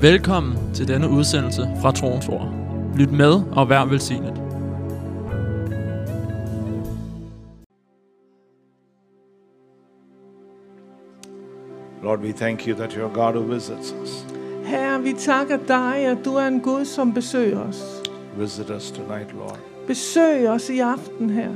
[0.00, 2.54] Velkommen til denne udsendelse fra Troens Ord.
[2.96, 4.34] Lyt med og vær velsignet.
[12.02, 14.24] Lord, we thank you that you're a God who visits us.
[14.64, 18.02] Herre, vi takker dig, at du er en Gud, som besøger os.
[18.36, 19.58] Visit us tonight, Lord.
[19.86, 21.50] Besøg os i aften her.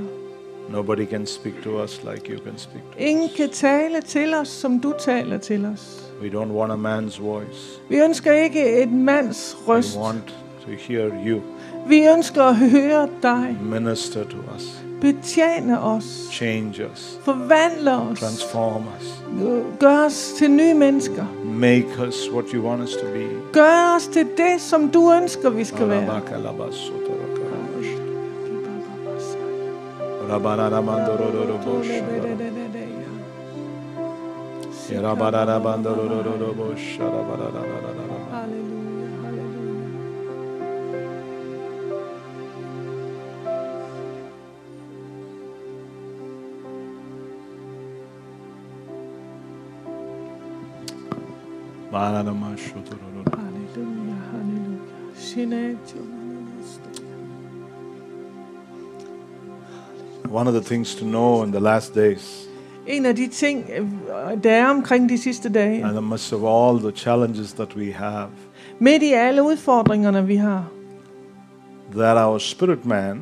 [0.70, 3.36] Nobody can speak to us like you can speak to Ingen us.
[3.36, 6.01] kan tale til os, som du taler til os.
[6.22, 7.80] We don't want a man's voice.
[7.88, 9.96] Vi ønsker ikke et mands røst.
[9.96, 10.22] We want
[10.66, 11.40] to hear you
[11.86, 13.56] Vi ønsker at høre dig.
[13.62, 16.04] minister to us, Betjene os.
[16.32, 18.18] change us, Forvandle os.
[18.20, 19.22] transform us,
[19.80, 21.24] Gør os til nye mennesker.
[21.44, 23.26] make us what you want us to be.
[23.52, 26.00] Gør os til det, som du ønsker, vi skal være.
[26.00, 27.22] Halleluja,
[60.28, 62.48] One of the things to know in the last days,
[62.86, 63.88] En af de ting, øh,
[64.44, 68.28] der er omkring de sidste dage, and amidst of all the challenges that we have,
[68.78, 70.68] midt i alle udfordringerne, vi har,
[71.94, 73.20] that our spirit man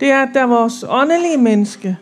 [0.00, 1.98] det er, at der er vores åndelige menneske.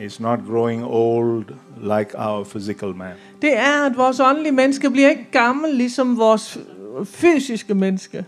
[0.00, 1.44] is not growing old
[1.82, 3.14] like our physical man.
[3.42, 6.58] Det er, at vores åndelige menneske bliver ikke gammel, ligesom vores
[7.04, 8.24] fysiske menneske.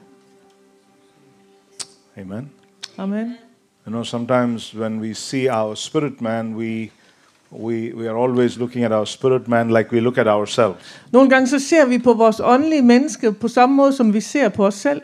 [2.16, 2.50] Amen.
[2.98, 3.36] Amen.
[3.86, 6.90] You know, sometimes when we see our spirit man, we,
[7.52, 10.98] we, we are always looking at our spirit man like we look at ourselves.
[11.12, 14.48] Nogle gange så ser vi på vores åndelige menneske på samme måde, som vi ser
[14.48, 15.00] på os selv.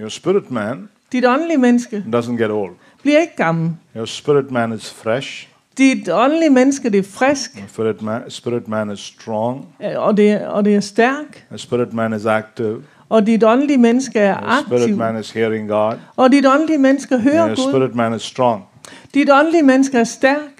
[0.00, 2.72] Your spirit man Dit åndelige menneske doesn't get old.
[3.02, 3.70] bliver ikke gammel.
[3.96, 5.48] Your spirit man is fresh.
[5.78, 9.66] Dit åndelige menneske, det er frisk, Your spirit man, spirit man is strong.
[9.84, 11.46] øh, og det, og det er stærk.
[11.50, 12.82] Your spirit man is active.
[13.08, 14.96] Og dit åndelige menneske er Your spirit aktiv.
[14.96, 15.94] man is hearing God.
[16.16, 17.72] Og dit åndelige menneske hører your Gud.
[17.72, 18.62] spirit man is strong.
[19.14, 20.57] Dit åndelige menneske er stærk.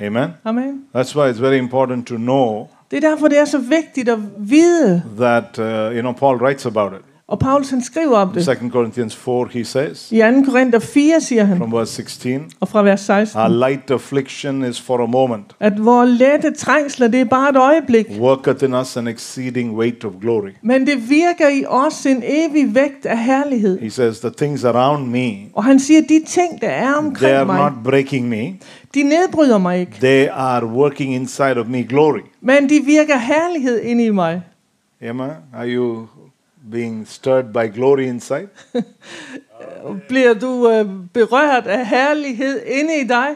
[0.00, 0.28] Amen.
[0.44, 0.82] Amen.
[0.96, 4.18] That's why it's very important to know Det er derfor, det er så vigtigt at
[4.38, 5.02] vide.
[5.18, 5.64] that, uh,
[5.94, 7.04] you know, Paul writes about it.
[7.28, 8.44] Og Paulus han skriver om det.
[8.44, 10.24] 2 Corinthians 4, he says, I 2.
[10.50, 14.80] Korinther 4 siger han, from verse 16, og fra vers 16, Our light affliction is
[14.80, 15.44] for a moment.
[15.60, 18.06] at vores lette trængsler, det er bare et øjeblik.
[18.18, 20.50] worketh in us an exceeding weight of glory.
[20.62, 23.80] Men det virker i os en evig vægt af herlighed.
[23.80, 27.36] He says, The things around me, Og han siger, de ting, der er they omkring
[27.36, 28.52] are mig, not breaking me,
[28.94, 29.92] de nedbryder mig ikke.
[30.00, 32.20] they are working inside of me glory.
[32.40, 34.42] Men de virker herlighed ind i mig.
[35.00, 36.06] Emma, are you
[36.72, 38.48] being stirred by glory inside?
[40.08, 43.28] Bliver du øh, berørt af herlighed inde i dig?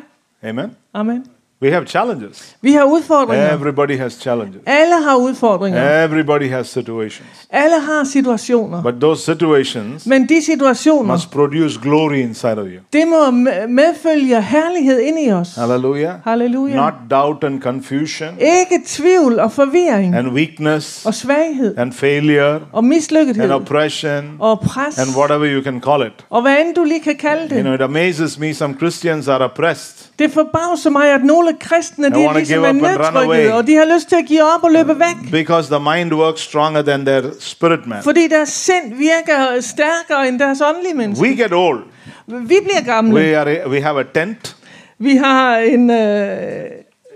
[0.43, 0.77] Amen.
[0.95, 1.27] Amen.
[1.63, 2.57] We have challenges.
[2.63, 3.53] Vi har udfordringer.
[3.55, 4.61] Everybody has challenges.
[4.67, 6.05] Alle har udfordringer.
[6.05, 7.29] Everybody has situations.
[7.51, 8.83] Alle har situationer.
[8.83, 12.81] But those situations Men de situationer, must produce glory inside of you.
[12.93, 15.55] det må me- medfølge herlighed ind i os.
[15.57, 16.13] Hallelujah.
[16.25, 16.77] Halleluja.
[16.77, 22.85] Not doubt and confusion Ikke tvivl og forvirring and weakness og svaghed and failure og
[22.85, 26.13] mislykkethed and oppression og pres and whatever you can call it.
[26.31, 29.39] og hvad end du lige kan kalde You know, it amazes me some Christians are
[29.45, 30.09] oppressed.
[30.19, 34.09] Det forbavser mig, at nogle kristne de er ligesom er nedtrykkede, og de har lyst
[34.09, 35.31] til at give op og løbe væk.
[35.31, 38.03] Because the mind works stronger than their spirit man.
[38.03, 41.23] Fordi deres sind virker stærkere end deres åndelige menneske.
[41.23, 41.83] We get old.
[42.27, 43.15] Vi bliver gamle.
[43.15, 44.57] We are we have a tent,
[44.99, 45.97] Vi har en, øh,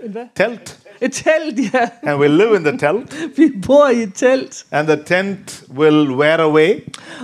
[0.03, 0.21] en hvad?
[0.35, 2.09] telt, et telt, ja.
[2.11, 4.63] and we live in the telt, Vi bor i et telt.
[4.71, 6.69] and the tent will wear away.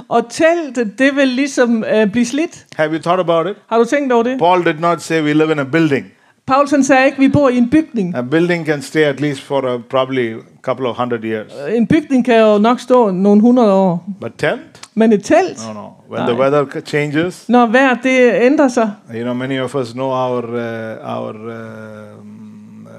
[0.09, 2.66] Og teltet, det vil ligesom øh, blive slidt.
[2.75, 3.56] Have you thought about it?
[3.69, 4.40] Har du tænkt over det?
[4.40, 6.06] Paul did not say we live in a building.
[6.46, 8.16] Paulus han sagde ikke, at vi bor i en bygning.
[8.16, 11.52] A building can stay at least for a, probably a couple of hundred years.
[11.76, 14.06] En bygning kan jo nok stå nogle hundrede år.
[14.22, 14.62] But tent?
[14.96, 15.88] Men et telt, No, no.
[16.17, 18.91] When the weather changes, når vejret det ændrer sig.
[19.14, 22.91] you know, many of us know our uh, our um, uh,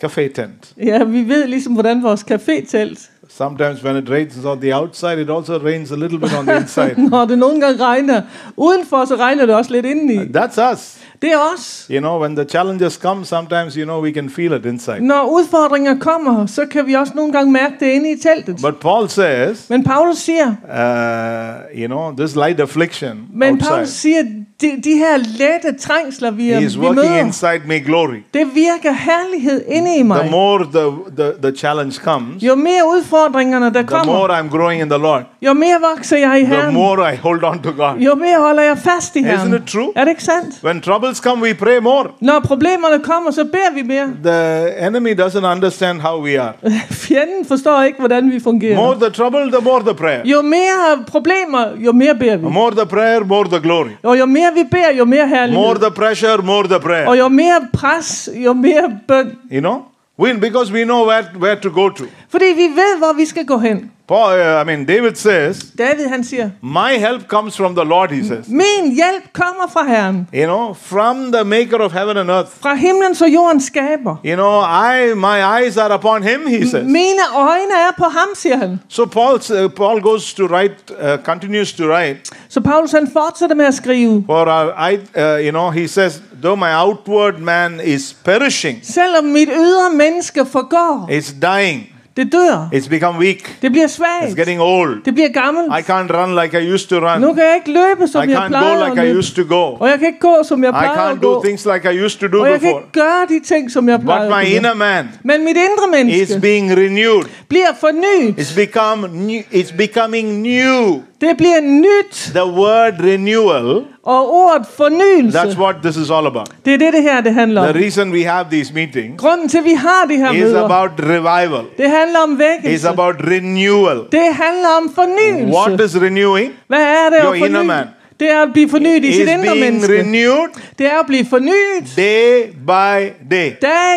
[0.00, 0.72] cafe tent.
[0.84, 3.10] Ja, vi ved ligesom, hvordan vores café-telt.
[3.28, 6.56] Sometimes when it rains on the outside, it also rains a little bit on the
[6.62, 6.94] inside.
[7.10, 8.22] Når det nogle gange regner
[8.56, 10.16] udenfor, så regner det også lidt indeni.
[10.38, 10.96] That's us.
[11.22, 11.86] Det er os.
[11.90, 15.00] You know, when the challenges come, sometimes you know we can feel it inside.
[15.00, 18.56] Når udfordringer kommer, så kan vi også nogle gange mærke det inde i teltet.
[18.62, 23.86] But Paul says, Men Paulus siger, uh, you know, this light affliction men Paulus outside
[24.00, 24.22] siger,
[24.60, 28.16] de, de her lette trængsler, vi, He vi is working møder, inside me glory.
[28.34, 30.20] det virker herlighed inde i mig.
[30.20, 34.48] The more the, the, the challenge comes, Jo mere udfordringerne, der the kommer, more I'm
[34.56, 37.70] growing in the Lord, jo mere vokser jeg i the more I hold on to
[37.70, 37.96] God.
[37.98, 39.54] Jo mere holder jeg fast i Herren.
[39.54, 39.92] Isn't it true?
[39.96, 40.64] Er det ikke sandt?
[40.64, 42.08] When troubles come, we pray more.
[42.20, 44.06] Når problemerne kommer, så beder vi mere.
[44.22, 46.52] The enemy doesn't understand how we are.
[46.90, 48.76] Fjenden forstår ikke, hvordan vi fungerer.
[48.76, 50.22] More the trouble, the more the prayer.
[50.24, 52.46] Jo mere problemer, jo mere beder vi.
[52.48, 53.90] More the prayer, more the glory.
[54.02, 55.64] Og jo mere vi beder, jo mere herlighed.
[55.64, 57.08] More the pressure, more the prayer.
[57.08, 59.38] Og jo mere pres, jo mere bøn.
[59.52, 59.82] You know?
[60.18, 62.04] We, because we know where, where to go to.
[62.30, 63.90] Fordi vi ved, hvor vi skal gå hen.
[64.08, 68.10] Paul, uh, I mean, David says, David han siger, My help comes from the Lord,
[68.10, 68.48] he says.
[68.48, 70.28] min hjælp kommer fra Herren.
[70.34, 72.48] You know, from the maker of heaven and earth.
[72.60, 74.16] Fra himlen så jorden skaber.
[74.24, 76.86] You know, I my eyes are upon him, he says.
[76.86, 78.80] Mine øjne er på ham, siger han.
[78.88, 82.18] So Paul, uh, Paul goes to write, uh, continues to write.
[82.48, 84.22] Så Paulus han fortsætter med at skrive.
[84.26, 89.24] For our, I, uh, you know, he says, though my outward man is perishing, Selvom
[89.24, 91.86] mit ydre menneske forgår, it's dying,
[92.24, 92.68] det dør.
[92.74, 94.36] it's become weak, Det bliver it's svagt.
[94.36, 95.04] getting old.
[95.04, 95.66] Det bliver gammelt.
[95.78, 97.34] I can't run like I used to Nu run.
[97.34, 99.56] kan jeg ikke løbe, som I jeg can't plejer go at like I used to
[99.56, 99.64] go.
[99.80, 101.42] Og jeg kan ikke gå, som jeg I plejer at can't do gå.
[101.44, 102.80] things like I used to do Og jeg kan before.
[102.80, 105.90] ikke gøre de ting, som jeg plejer But my inner man Men mit indre is
[106.18, 107.22] menneske being renewed.
[107.48, 108.34] bliver fornyet.
[108.38, 111.00] It's become new, it's becoming new.
[111.20, 112.30] Det bliver nyt.
[112.34, 116.48] The word renewal, Og ordet fornyelse, that's what this is all about.
[116.64, 119.64] det er det, det her det handler The reason we have these meetings Grunden til,
[119.64, 121.64] vi har de her is about revival.
[121.78, 122.88] det handler om It's vækkelse.
[122.88, 123.96] about renewal.
[124.12, 125.56] Det handler om fornyelse.
[125.58, 126.52] What is renewing?
[126.68, 127.84] Hvad er det Your at inner man.
[128.20, 129.98] Det er at blive fornyet i sit indre menneske.
[130.00, 132.96] renewed Det er at blive fornyet day by
[133.34, 133.50] day.
[133.62, 133.96] dag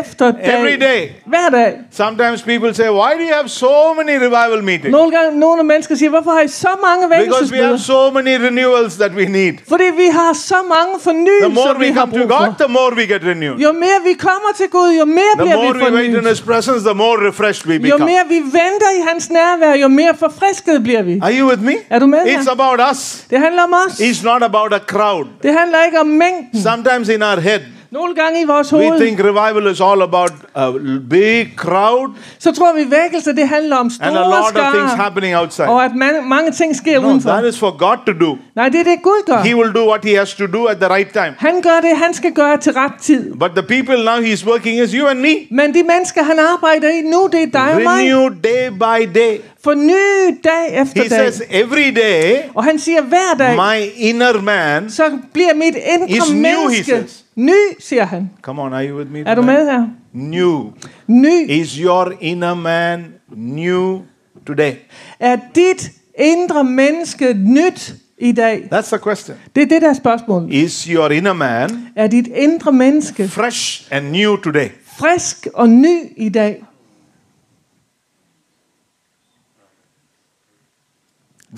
[0.00, 0.58] efter dag.
[0.60, 1.00] Every day.
[1.26, 1.72] Hver dag.
[1.92, 4.90] Sometimes people say, Why do you have so many revival meetings?
[4.92, 7.76] Nogle gange nogle mennesker siger, hvorfor har I så mange Because we have vækkelsesmøder?
[7.78, 9.54] so many renewals that we need.
[9.68, 12.46] Fordi vi har så mange The fornyelser, more vi we har come to brug God,
[12.46, 12.64] for.
[12.64, 13.58] the more we get renewed.
[13.66, 16.14] Jo mere vi kommer til Gud, jo mere The bliver more vi we wait in
[16.14, 16.28] fornyet.
[16.30, 18.04] His presence, the more refreshed we Jo become.
[18.12, 21.14] mere vi venter i hans nærvær, jo mere forfrisket bliver vi.
[21.22, 21.74] Are you with me?
[21.90, 22.56] Er du med It's her?
[22.58, 23.00] about us.
[23.30, 24.00] Det handler om os.
[24.00, 25.26] It's not about a crowd.
[25.42, 26.62] Det handler ikke om mængden.
[26.62, 30.32] Sometimes in our head, Nogle gange i vores we hoved, think revival is all about
[30.54, 30.70] a
[31.10, 34.90] big crowd så tror vi vækkelse, det handler om and a store lot of things
[34.92, 34.96] skarer.
[35.02, 35.68] happening outside.
[35.68, 37.30] Og at mange, mange ting sker No, udenfor.
[37.30, 38.38] that is for God to do.
[38.56, 39.36] Nej, det er det Gud gør.
[39.36, 41.34] He will do what He has to do at the right time.
[41.38, 43.32] Han gør det, han skal gøre til ret tid.
[43.40, 45.34] But the people now He's working is you and me.
[45.50, 47.98] Men de mennesker, han arbejder i nu, det er dig og mig.
[47.98, 49.38] Renew day by day.
[49.64, 51.32] Forny dag efter He dag.
[51.32, 54.90] says every day, Og han siger hver dag, my inner man.
[54.90, 57.24] så bliver mit indre Is new, menneske says.
[57.36, 57.50] ny,
[57.80, 58.30] siger han.
[58.42, 59.22] Come on, are you with me?
[59.26, 59.86] Er du med her?
[60.12, 60.70] New.
[61.08, 61.50] Ny.
[61.50, 63.04] Is your inner man
[63.36, 63.98] new
[64.46, 64.72] today?
[65.20, 68.68] Er dit indre menneske nyt i dag?
[68.72, 69.36] That's the question.
[69.56, 70.52] Det er det, der er spørgsmålet.
[70.54, 74.68] Is your inner man Er dit indre menneske fresh and new today?
[74.98, 76.64] frisk og ny i dag?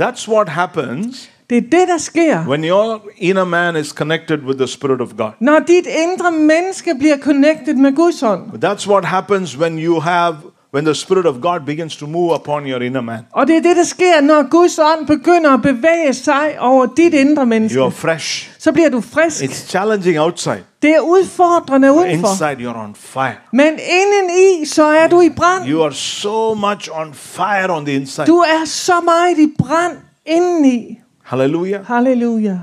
[0.01, 2.45] That's what happens Det er det, der sker.
[2.49, 5.31] when your inner man is connected with the Spirit of God.
[5.41, 8.65] Når dit indre menneske bliver connected med Guds ånd.
[8.65, 10.35] That's what happens when you have
[10.75, 13.27] when the Spirit of God begins to move upon your inner man.
[13.33, 17.15] Og det er det, der sker, når Guds ånd begynder at bevæge sig over dit
[17.15, 17.81] indre menneske.
[17.81, 18.51] You're fresh.
[18.59, 19.43] Så bliver du frisk.
[19.43, 20.63] It's challenging outside.
[20.83, 22.29] Det er udfordrende udenfor.
[22.29, 23.35] Inside you're on fire.
[23.53, 25.69] Men indeni, så er du i brand.
[25.69, 28.27] You are so much on fire on the inside.
[28.27, 29.97] Du er så meget i brand
[30.27, 30.99] indeni.
[31.25, 31.87] Hallelujah.
[31.87, 32.59] Halleluja.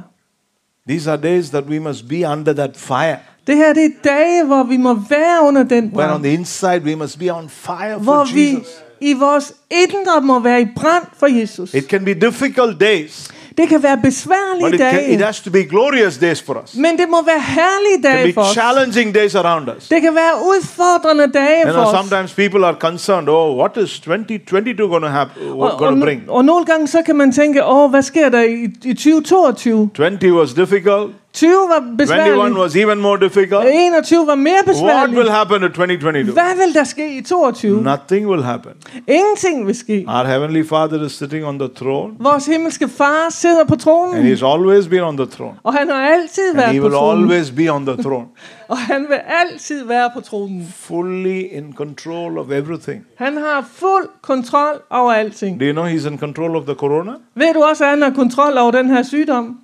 [0.90, 3.18] These are days that we must be under that fire.
[3.48, 6.24] Det her det er dage, hvor vi må være under den Where on brand.
[6.24, 8.68] the inside we must be on fire Hvor for vi Jesus.
[9.02, 11.74] i vores indre må være i brand for Jesus.
[11.74, 15.26] It can be difficult days, Det kan være but besværlige it, can, it dage.
[15.26, 16.74] has to be glorious days for us.
[16.74, 18.48] It Men det må være herlige can dage be for os.
[18.54, 19.88] challenging days around us.
[19.88, 22.08] Det kan være udfordrende dage You for know, os.
[22.08, 23.30] sometimes people are concerned.
[23.30, 25.50] Oh, what is 2022 going to happen?
[25.50, 26.22] Og, What going to bring?
[26.28, 29.90] og nogle gange så kan man tænke, åh, hvad sker der i, i 2022?
[30.20, 31.12] 20 was difficult.
[31.34, 32.58] 20 var 21 besværligt.
[32.58, 33.66] was even more difficult.
[33.66, 35.30] 21 var mere What will besværligt.
[35.32, 36.34] happen in 2022?
[36.34, 37.82] Hvad vil der ske i 22?
[37.84, 38.72] Nothing will happen.
[39.08, 40.06] Ingenting vil ske.
[40.08, 44.34] Our heavenly Father is sitting on the throne, Vores himmelske far sidder på and tronen,
[44.34, 46.96] He's always been on the throne, og han har altid and været He på will
[46.96, 47.24] tronen.
[47.24, 48.26] always be on the throne,
[48.74, 50.68] Og han vil altid være på tronen.
[50.80, 53.02] fully in control of everything.
[53.18, 55.60] Han har fuld kontrol over alting.
[55.60, 57.12] Do you know He's in control of the corona?
[57.36, 59.58] Ved du også, at han har kontrol over den her sygdom?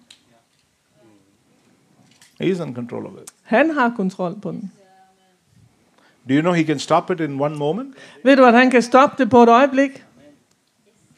[2.39, 3.31] He's in control of it.
[3.43, 4.71] Han har kontrol på den.
[6.29, 7.95] Do you know He can stop it in one moment?
[8.23, 10.03] Ved du, at han kan stoppe det på et øjeblik?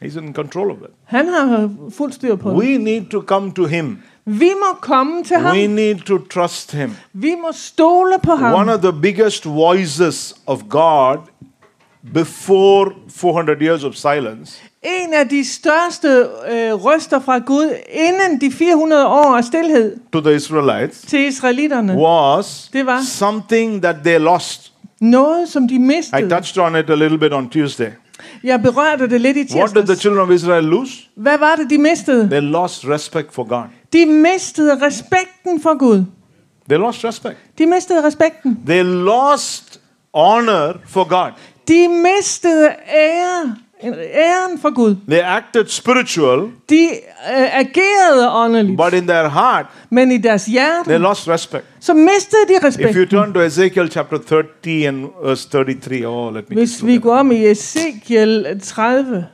[0.02, 0.90] He's in control of it.
[1.04, 2.58] Han har fuld styr på det.
[2.58, 5.58] We need to come to Him Vi må komme til ham.
[5.58, 6.96] We need to trust Him.
[7.14, 8.54] Vi må stole på ham.
[8.54, 11.18] One of the biggest voices of God
[12.14, 16.08] before 400 years of silence En af de største
[16.52, 21.94] øh, røster fra Gud inden de 400 år af stillhed to the Israelites til israelitterne.
[21.98, 24.72] was Det var- something that they lost.
[25.02, 26.30] Noget, som de I mistede.
[26.30, 27.88] touched on it a little bit on Tuesday.
[28.44, 30.00] Jeg berørte det lidt i What did the tirsdags.
[30.00, 30.94] children of Israel lose?
[31.16, 32.30] Hvad var det, de mistede?
[32.30, 33.64] They lost respect for God.
[33.94, 36.04] De mistede respekten for Gud.
[36.70, 37.38] They lost respect.
[37.58, 38.60] De mistede respekten.
[38.68, 39.80] They lost
[40.14, 41.32] honor for God.
[41.68, 43.56] De mistede ære,
[44.14, 44.96] æren for Gud.
[45.08, 46.40] They acted spiritual,
[46.70, 46.84] De
[47.34, 51.66] øh, agerede åndeligt, but in their heart, men i deres they hjerte, lost respect.
[51.80, 53.08] så mistede de If you respekten.
[53.08, 57.32] turn to Ezekiel chapter 30 and verse 33, oh, let me, Hvis vi går om
[57.32, 59.26] i Ezekiel 30,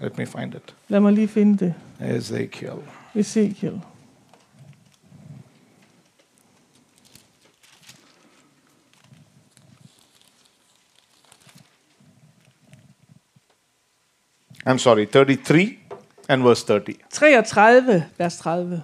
[0.00, 0.74] let me find it.
[0.88, 1.74] lad mig lige finde det.
[2.16, 2.70] Ezekiel.
[3.14, 3.80] Ezekiel.
[14.66, 15.78] I'm sorry, 33
[16.28, 16.92] and verse 30.
[17.10, 18.82] 33, vers 30.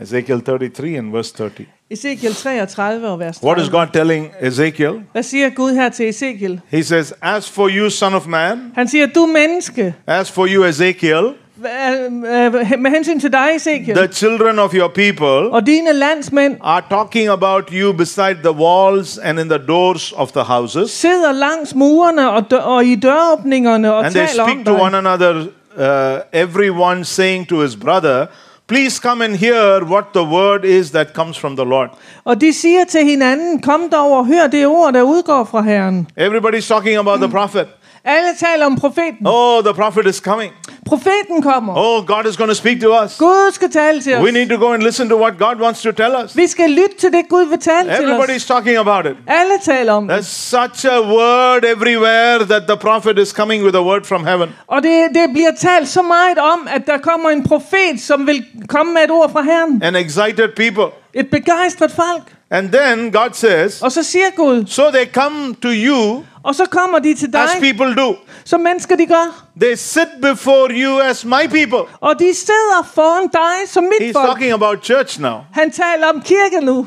[0.00, 1.66] Ezekiel 33 and verse 30.
[1.90, 3.46] Ezekiel 33 og vers 30.
[3.46, 5.02] What is God telling Ezekiel?
[5.12, 6.60] Hvad siger Gud her til Ezekiel?
[6.68, 10.64] He says, As for you, son of man, Han siger, du menneske, as for you,
[10.64, 15.92] Ezekiel, Uh, uh, med hensyn til dig, Ezekiel, the children of your people og dine
[15.92, 20.90] landsmænd, are talking about you beside the walls and in the doors of the houses.
[20.90, 24.96] sidder langs murene og, og i døråbningerne og And they taler om speak to one
[24.96, 25.46] another,
[25.76, 28.26] uh, everyone saying to his brother,
[28.66, 31.88] Please come and hear what the word is that comes from the Lord.
[32.24, 36.06] Og de siger til hinanden, kom dog og hør det ord, der udgår fra Herren.
[36.20, 37.32] Everybody's talking about the mm.
[37.32, 37.66] prophet.
[38.04, 39.26] Alle taler om profeten.
[39.26, 40.52] Oh, the prophet is coming.
[40.84, 41.72] Profeten kommer.
[41.76, 43.18] Oh, God is going to speak to us.
[43.18, 44.32] Gud skal tale til We os.
[44.32, 46.36] need to go and listen to what God wants to tell us.
[46.36, 48.10] Vi skal lytte til det, Gud vil tale til os.
[48.28, 49.16] Everybody's talking about it.
[49.26, 50.14] Alle taler om det.
[50.16, 54.48] There's such a word everywhere that the prophet is coming with a word from heaven.
[54.66, 58.44] Og det, det bliver talt så meget om, at der kommer en profet, som vil
[58.68, 59.82] komme med et ord fra Herren.
[59.82, 60.84] And excited people.
[61.14, 62.22] Et begejstret folk.
[62.50, 66.66] And then God says, Og så siger Gud, So they come to you og så
[66.66, 68.14] kommer de til dig, as people do.
[68.44, 69.46] som mennesker de gør.
[69.60, 71.78] They sit before you as my people.
[72.00, 74.26] Og de sidder foran dig som mit He's folk.
[74.26, 75.38] talking about church now.
[75.52, 76.86] Han taler om kirke nu.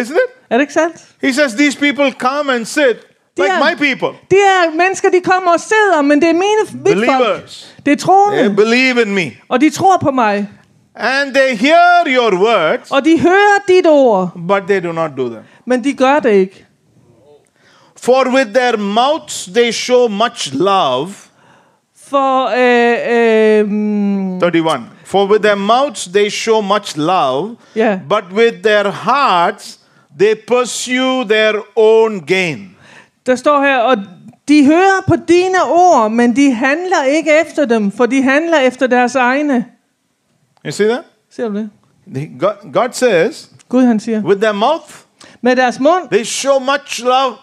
[0.00, 0.30] Isn't it?
[0.50, 1.04] Er det ikke sandt?
[1.22, 2.96] He says, These people come and sit
[3.38, 3.60] like Yeah.
[3.70, 4.18] my people.
[4.30, 7.18] De her mennesker, de kommer og sidder, men det er mine mit folk.
[7.18, 7.74] Believers.
[7.86, 9.32] Det er They troende, believe in me.
[9.48, 10.48] og de tror på mig.
[10.98, 15.28] And they hear your words, Og de hører dit ord, but they do not do
[15.28, 15.42] them.
[15.66, 16.65] men de gør det ikke.
[18.06, 21.08] For with their mouths they show much love.
[22.10, 24.90] For øh, mm, 31.
[25.04, 27.98] For with their mouths they show much love, Ja.
[28.08, 29.78] but with their hearts
[30.18, 32.76] they pursue their own gain.
[33.26, 33.96] der står her, og
[34.48, 38.86] de hører på dine ord, men de handler ikke efter dem, for de handler efter
[38.86, 39.64] deres egne.
[40.64, 41.02] You see that?
[41.30, 41.70] Ser du det?
[42.40, 44.90] God, God says, Gud han siger, with their mouth
[45.42, 47.34] med deres mund, they show much love.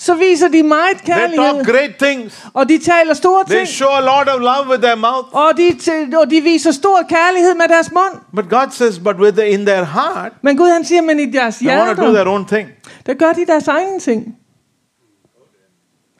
[0.00, 2.44] Så viser de meget They talk kærlighed, great things.
[2.54, 5.28] og de taler store They ting, show a lot of love with their mouth.
[5.32, 5.78] og de,
[6.18, 8.20] og de viser stor kærlighed med deres mund.
[8.36, 11.30] But God says, but with the, in their heart, Men Gud han siger, men i
[11.30, 12.68] deres they want to do their own thing.
[13.06, 14.36] der gør de deres egne ting.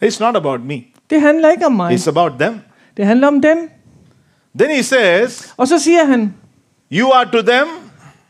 [0.04, 0.82] It's not about me.
[1.10, 1.94] Det handler ikke om mig.
[1.94, 2.60] It's about them.
[2.96, 3.70] Det handler om dem.
[4.58, 6.34] Then he says, Og så siger han,
[6.92, 7.66] you are to them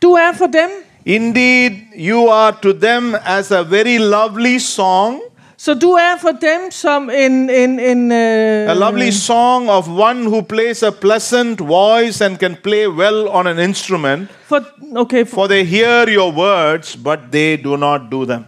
[0.03, 0.71] du er for dem,
[1.07, 5.21] Indeed, you are to them as a very lovely song,
[5.65, 7.51] så du er for dem som en...
[7.51, 12.57] en, en øh, a lovely song of one who plays a pleasant voice and can
[12.63, 14.29] play well on an instrument.
[14.47, 14.61] for,
[14.97, 18.45] okay, for, For they hear your words, but they do not do them.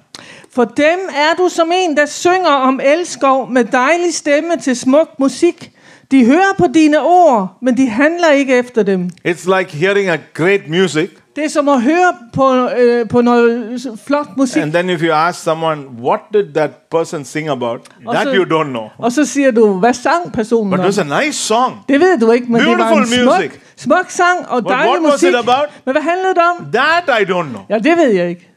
[0.54, 5.08] for dem er du som en, der synger om elskov med dejlig stemme til smuk
[5.18, 5.70] musik.
[6.10, 9.10] De hører på dine ord, men de handler ikke efter dem.
[9.28, 13.80] It's like hearing a great music, Det er som at høre på, øh, på noget
[14.06, 17.80] flot musik, and then if you ask someone, what did that person sing about?
[18.10, 18.88] That Also- you don't know.
[18.98, 20.86] og så siger du, hvad sang personen But it om?
[20.86, 21.74] was a nice song.
[21.88, 23.50] Det ved du ikke, men det var en Beautiful smuk, music.
[23.76, 25.28] smuk sang og But dejlig what was musik.
[25.28, 25.68] it about?
[25.84, 26.66] Men hvad handlede det om?
[26.72, 27.62] That I don't know.
[27.70, 28.48] Ja, det ved jeg ikke.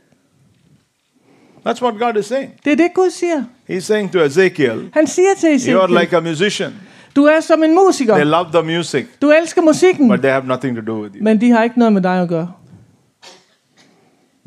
[1.68, 2.52] That's what God is saying.
[2.66, 3.44] Det er det, Gud siger.
[3.70, 6.74] He's saying to Ezekiel, Han siger til Ezekiel, like a musician.
[7.16, 8.24] du er som en They musiker.
[8.24, 11.24] love the music, Du elsker musikken, but they have nothing to do with you.
[11.24, 12.52] men de har ikke noget med dig at gøre.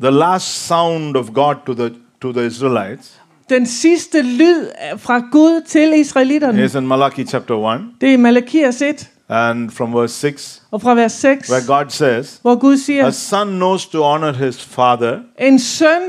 [0.01, 3.19] The last sound of God to the to the Israelites.
[3.49, 8.81] Den sidste lyd fra Gud til israelitterne, is in Malachi chapter 1, det er Malakias
[8.81, 13.05] 1, And from verse 6, Og fra vers 6, where God says, hvor Gud siger,
[13.05, 16.01] A son knows to honor his father, en søn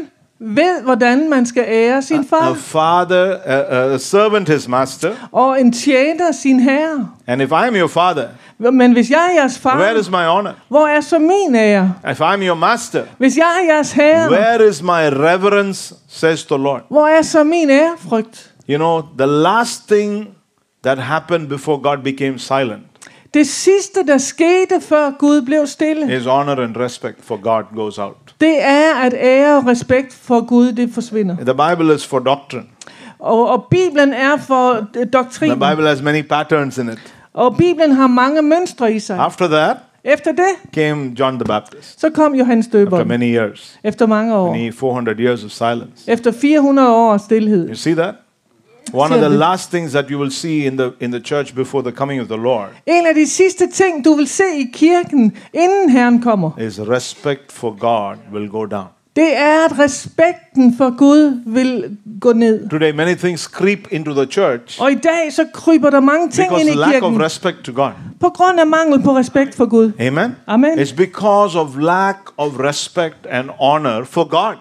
[0.42, 5.12] ved, hvordan man skal ære sin a far, father, a, a servant his master.
[5.32, 7.08] og en tjener sin herre.
[7.26, 8.28] And if I am your father,
[8.58, 10.52] Men hvis jeg er jeres where far, is my honor?
[10.68, 11.94] hvor er så min ære?
[12.10, 16.56] If I'm your master, Hvis jeg er jeres herre, where is my reverence, says the
[16.56, 16.80] Lord.
[16.90, 18.50] hvor er så min ærefrygt?
[18.70, 20.28] You know, the last thing
[20.84, 22.82] that happened before God became silent
[23.34, 27.98] Det sidste, der skete, før Gud blev stille, is honor and respect for God goes
[27.98, 28.16] out.
[28.40, 31.36] Det er, at ære og respekt for Gud, det forsvinder.
[31.36, 32.64] The Bible is for doctrine.
[33.18, 35.50] Og, og Bibelen er for øh, The doktrin.
[35.52, 37.14] Bible has many patterns in it.
[37.34, 39.18] Og Bibelen har mange mønstre i sig.
[39.18, 42.00] After that Efter det, came John the Baptist.
[42.00, 43.08] så kom Johannes After Døberen.
[43.08, 44.52] many years, Efter mange år.
[44.52, 46.04] many 400 years of silence.
[46.12, 47.68] Efter 400 år stillhed.
[47.68, 48.14] You see that?
[48.92, 51.82] One of the last things that you will see in the in the church before
[51.82, 55.32] the coming of the Lord En af de sidste ting, du vil se i kirken,
[55.54, 58.86] inden Herren kommer, is respect for God will go down.
[59.16, 62.68] det er, at respekten for Gud vil gå ned.
[62.68, 66.46] Today, many things creep into the church Og i dag så kryber der mange ting
[66.46, 67.90] ind because i lack of respect to God.
[68.20, 69.92] på grund af mangel på respekt for Gud.
[70.00, 70.36] Amen.
[70.46, 70.78] Amen.
[70.78, 74.54] It's because of lack of respect and honor for God.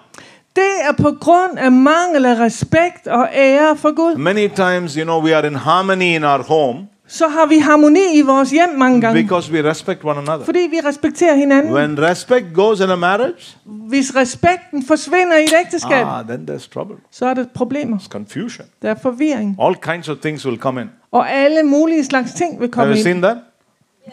[0.60, 4.16] Det er på grund af mangel af respekt og ære for Gud.
[4.16, 8.00] Many times, you know, we are in harmony in our home Så har vi harmoni
[8.14, 10.46] i vores hjem mange gange, because we respect one another.
[10.46, 11.74] fordi vi respekterer hinanden.
[11.74, 16.70] When respect goes in a marriage, Hvis respekten forsvinder i et ægteskab, ah, then there's
[16.74, 16.96] trouble.
[17.12, 17.98] så er der problemer.
[17.98, 18.66] It's confusion.
[18.82, 19.58] Der er forvirring.
[19.62, 20.88] All kinds of things will come in.
[21.12, 23.04] Og alle mulige slags ting vil Have komme you ind.
[23.04, 23.38] seen that?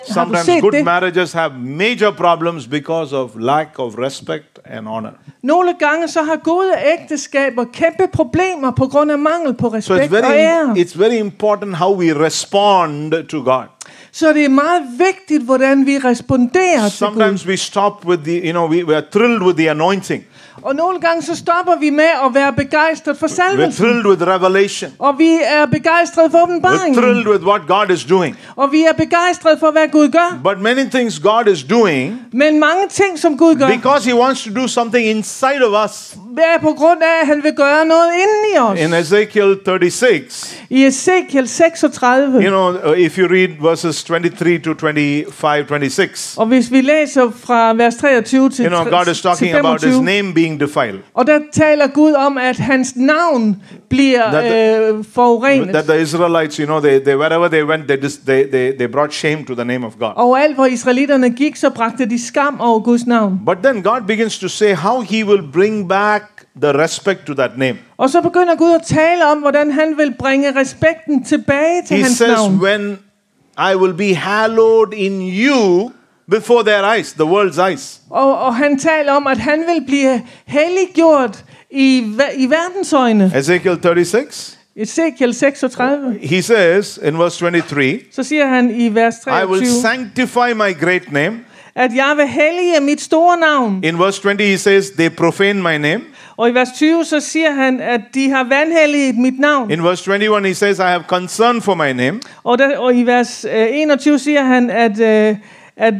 [0.08, 0.84] Sometimes good det?
[0.84, 5.10] marriages have major problems because of lack of respect and honor.
[5.42, 9.76] Nogle gange så har gode ægteskaber kæmpe problemer på grund af mangel på So it's
[9.76, 10.74] respekt og very, ære.
[10.76, 13.64] it's very important how we respond to God.
[14.12, 17.14] Så det er meget vigtigt, hvordan vi responderer til Gud.
[17.14, 20.24] Sometimes we stop with the, you know, we, we are thrilled with the anointing.
[20.62, 23.84] Og nogle gange så stopper vi med at være begejstret for We're salvelsen.
[23.84, 24.90] thrilled with revelation.
[24.98, 27.02] Og vi er begejstret for We're åbenbaringen.
[27.02, 28.38] thrilled with what God is doing.
[28.56, 30.38] Og vi er begejstret for, hvad Gud gør.
[30.44, 34.44] But many things God is doing Men mange ting, som Gud gør, because He wants
[34.44, 36.16] to do something inside of us.
[36.38, 38.80] er på grund af, at han vil gøre noget inden i os.
[38.80, 40.20] In Ezekiel 36,
[40.70, 42.42] I Ezekiel 36.
[42.44, 47.30] you know, uh, if you read verses 23 to 25, 26, Og hvis vi læser
[47.44, 50.60] fra vers 23 til, you know, God is til talking about His 25, name being
[50.60, 51.00] defiled.
[51.14, 55.68] og der taler Gud om, at hans navn bliver That øh, forurenet.
[55.68, 59.14] That the Israelites, you know, they, they wherever they went, they, they, they, they brought
[59.14, 60.12] shame to the name of God.
[60.16, 63.40] Overalt, hvor israelitterne gik, så bragte de skam over Guds navn.
[63.46, 66.22] But then God begins to say how He will bring back
[66.62, 67.78] the respect to that name.
[67.96, 72.02] Og så begynder Gud at tale om, hvordan han vil bringe respekten tilbage til He
[72.02, 72.62] hans says, navn.
[72.62, 72.98] When
[73.58, 75.90] I will be hallowed in you
[76.30, 78.00] before their eyes, the world's eyes.
[78.10, 81.98] Og, og han taler om, at han vil blive helliggjort i,
[82.36, 83.32] i verdens øjne.
[83.36, 89.46] Ezekiel 36, Ezekiel 36, he says in verse 23, så siger han i vers I
[89.46, 91.38] will 23, sanctify my great name.
[91.76, 93.80] at jeg vil hellige mit store navn.
[93.84, 96.00] In verse 20, he says, They profane my name.
[96.36, 99.70] Og i vers 20, så siger han, at de har vanhelliget mit navn.
[99.70, 102.20] In verse 21, he says, I have concern for my name.
[102.44, 105.36] Og, der, og i vers øh, 21 siger han, at, øh,
[105.76, 105.94] at,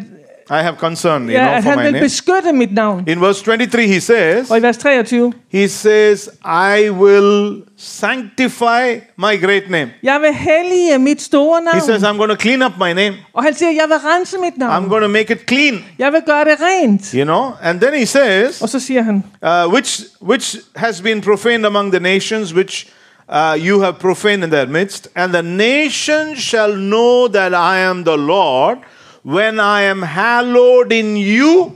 [0.51, 2.05] I have concern, you ja, know, at for han my vil name.
[2.05, 3.05] beskytte mit navn.
[3.09, 9.37] In verse 23, he says, Og i vers 23, He says, I will sanctify my
[9.45, 9.91] great name.
[10.03, 12.03] jeg vil hellige mit store He says.
[12.03, 13.15] I'm going to clean up my name.
[13.33, 14.89] Og han siger, jeg vil rense mit I'm navn.
[14.89, 15.85] going to make it clean.
[15.99, 17.13] Jeg vil gøre det rent.
[17.15, 17.51] You know?
[17.63, 21.93] And then he says, Og så siger han, uh, which, which has been profaned among
[21.93, 22.87] the nations, which
[23.29, 25.09] uh, you have profaned in their midst.
[25.17, 28.79] And the nations shall know that I am the Lord
[29.27, 31.73] when I am hallowed in you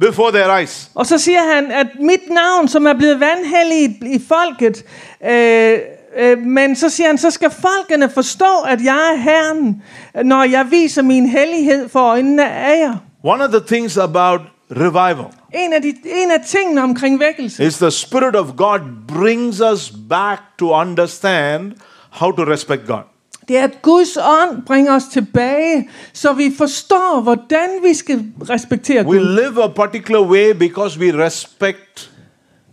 [0.00, 0.90] before their eyes.
[0.94, 4.84] Og så siger han, at mit navn, som er blevet vandhelligt i folket,
[5.24, 5.78] øh,
[6.16, 9.82] øh, men så siger han, så skal folkene forstå, at jeg er Herren,
[10.24, 12.96] når jeg viser min hellighed for øjnene af jer.
[13.24, 17.78] One of the things about revival En af, de, en af tingene omkring vækkelse, is
[17.78, 21.72] the Spirit of God brings us back to understand
[22.10, 23.02] how to respect God.
[23.48, 29.04] Det er, at Guds ånd bringer os tilbage, så vi forstår, hvordan vi skal respektere
[29.06, 29.24] We Gud.
[29.24, 32.10] live a particular way because we respect.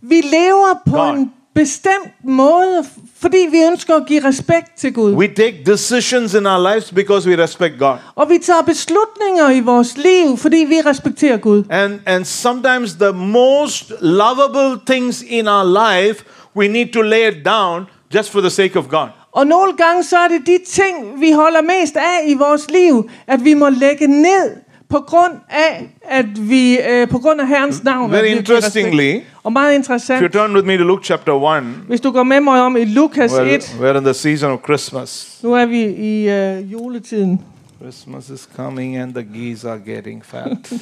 [0.02, 1.14] Vi lever på God.
[1.14, 2.86] en bestemt måde,
[3.20, 5.14] fordi vi ønsker at give respekt til Gud.
[5.14, 7.96] We take decisions in our lives because we respect God.
[8.16, 11.64] Og vi tager beslutninger i vores liv, fordi vi respekterer Gud.
[11.70, 15.66] And, and sometimes the most lovable things in our
[16.04, 16.24] life,
[16.56, 19.08] we need to lay it down just for the sake of God.
[19.32, 23.10] Og nogle gange så er det de ting, vi holder mest af i vores liv,
[23.28, 24.56] at vi må lægge ned
[24.89, 28.12] på grund af, at vi øh, på grund af Herrens navn.
[28.12, 32.02] Very interestingly, Og meget If you interessant, turn with me to Luke chapter 1, hvis
[32.02, 35.39] du går med mig om i Lukas well, 1, we're in the season of Christmas.
[35.44, 37.41] nu er vi i øh, juletiden.
[37.82, 40.72] Christmas is coming and the geese are getting fat.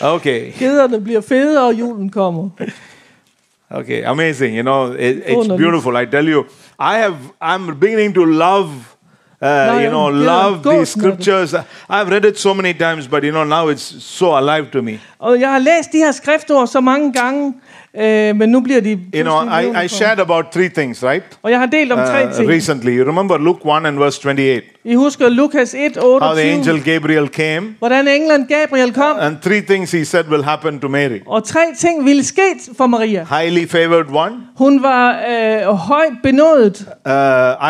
[0.00, 2.48] Okay, Gederne bliver federe, og julen kommer.
[3.70, 4.54] okay, amazing.
[4.56, 6.02] You know, it, it's beautiful.
[6.02, 6.44] I tell you,
[6.80, 7.16] I have.
[7.40, 8.96] I'm beginning to love.
[9.42, 11.54] Uh, you know, er love these scriptures.
[11.88, 15.00] I've read it so many times, but you know, now it's so alive to me.
[15.18, 17.54] Og jeg har læst de her skriftord så mange gange,
[17.98, 21.22] øh, men nu bliver de You know, I, I shared about three things, right?
[21.42, 22.48] Og jeg har delt om tre Uh, ting.
[22.50, 26.52] recently, you remember Luke 1 and verse 28, I husker Lukas 1, how the 28.
[26.54, 30.88] angel Gabriel came, Hvordan englen Gabriel kom, and three things he said will happen to
[30.88, 31.18] Mary.
[31.26, 32.42] og tre ting ville ske
[32.78, 33.26] for Maria.
[33.40, 37.12] Highly favored one, Hun var øh, højt benådet, uh,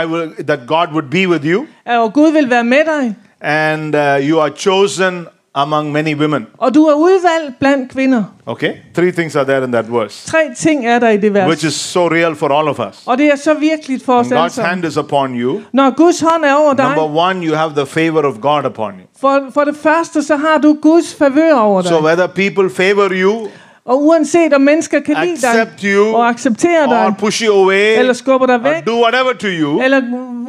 [0.03, 3.95] I will that God would be with you, og Gud vil være med dig, and
[3.95, 6.47] uh, you are chosen among many women.
[6.59, 8.25] og du er udvalgt blandt kvinder.
[8.47, 11.49] Okay, three things are there in that verse, Tre ting er der i det vers.
[11.49, 13.03] which is so real for all of us.
[13.07, 15.61] Og det er så virkeligt for os alle God's hand is upon you.
[15.73, 18.93] Når Guds hånd er over dig, Number one, you have the favor of God upon
[18.93, 19.07] you.
[19.21, 21.91] for, for det første, så har du Guds favør over dig.
[21.91, 23.49] So whether people favor you
[23.91, 27.99] Og uanset om mennesker kan lide dig, you og acceptere or dig, push you away
[27.99, 30.01] eller skubber dig or væk, do whatever to you, eller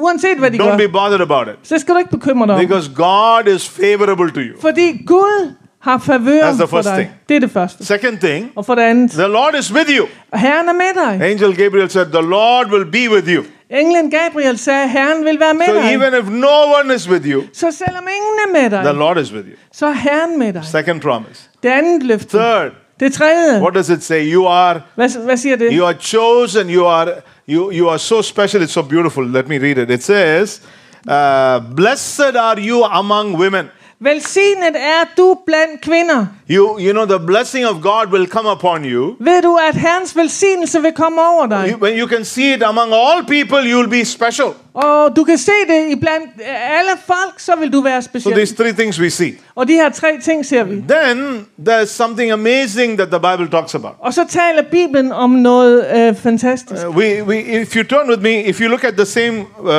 [0.01, 1.53] uanset hvad de don't gør, be bothered about it.
[1.67, 2.59] så skal du ikke bekymre dig om.
[2.61, 4.61] Because God is favorable to you.
[4.61, 6.95] Fordi Gud har favør That's the for first dig.
[6.97, 7.09] thing.
[7.29, 7.85] Det er det første.
[7.85, 10.05] Second thing, Og for det andet, the Lord is with you.
[10.33, 11.27] Herren er med dig.
[11.29, 13.43] Angel Gabriel said, The Lord will be with you.
[13.69, 15.93] Englen Gabriel sagde, Herren vil være med So dig.
[15.93, 19.17] even if no one is with you, Så selvom ingen er med the dig, Lord
[19.17, 19.55] is with you.
[19.73, 20.61] så er Herren med dig.
[20.71, 21.41] Second promise.
[21.63, 22.37] Det andet løfte.
[22.37, 22.71] Third,
[23.01, 23.61] Det tredje.
[23.61, 24.33] what does it say?
[24.33, 25.69] You are Hvad, hvad siger det?
[25.73, 26.69] you are chosen.
[26.69, 27.11] You are
[27.49, 28.63] you you are so special.
[28.63, 29.31] It's so beautiful.
[29.31, 29.89] Let me read it.
[29.89, 30.61] It says,
[31.07, 33.65] uh, "Blessed are you among women."
[33.99, 36.25] Velsignet er du blandt kvinder.
[36.51, 39.15] You you know the blessing of God will come upon you.
[39.19, 39.75] Ved du, at
[40.15, 41.69] velsignelse vil komme over dig?
[41.69, 44.47] You- When you can see it among all people, you will be special.
[44.73, 48.55] Og du kan se det i blandt alle folk, så vil du være So these
[48.55, 49.33] three things we see.
[49.55, 50.83] Og de her tre ting ser vi.
[50.89, 53.91] Then there's something amazing that the Bible talks about.
[53.99, 56.87] Og så taler Bibelen om noget øh, fantastisk.
[56.87, 59.65] Uh, we, we, if you turn with me, if you look at the same uh,
[59.65, 59.71] uh,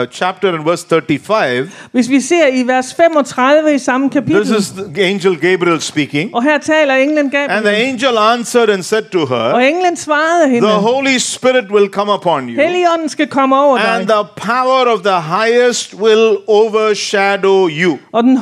[0.00, 4.70] uh, chapter in verse 35, Hvis vi ser i vers 35 i samme this is
[4.94, 6.34] the angel Gabriel speaking.
[6.34, 10.48] og her taler englen And the angel answered and said to her, og englen svarede
[10.48, 14.86] hende, The Holy Spirit will come upon you, Helligånden skal komme over and the power
[14.94, 17.98] of the highest will overshadow you.
[18.12, 18.38] og den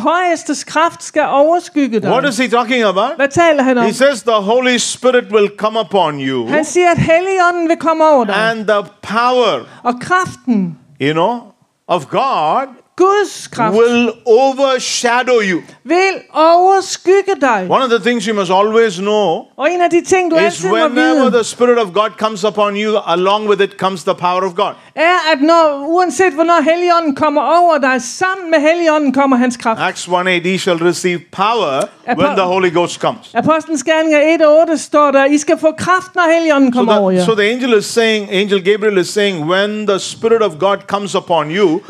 [0.67, 2.29] kraft skal overskygge dig.
[2.29, 3.17] is he talking about?
[3.17, 3.85] Hvad taler han om?
[3.85, 8.05] He says, The Holy Spirit will come upon you, Han siger, at Helligånden vil komme
[8.05, 11.41] over dig, and the power, og kraften, you know,
[11.89, 15.61] of God Guds kraft, will overshadow you.
[15.85, 17.67] vil overskygge dig.
[17.71, 20.43] One of the things you must always know Og en af de ting, du is
[20.43, 24.05] altid må whenever vide, the Spirit of God comes upon you, along with it comes
[24.05, 24.73] the power of God.
[24.97, 29.81] er, at når, uanset hvornår Helligånden kommer over dig, sammen med Helligånden kommer hans kraft.
[29.81, 33.31] Acts 1 8, ye shall receive power when the Holy Ghost comes.
[33.35, 36.97] Apostlenes Gerninger 1 og 8 står der, I skal få kraft, når Helligånden So kommer
[36.99, 37.25] over the, jer.
[37.27, 41.15] so the angel is saying, Angel Gabriel is saying, when the Spirit of God comes
[41.15, 41.81] upon you,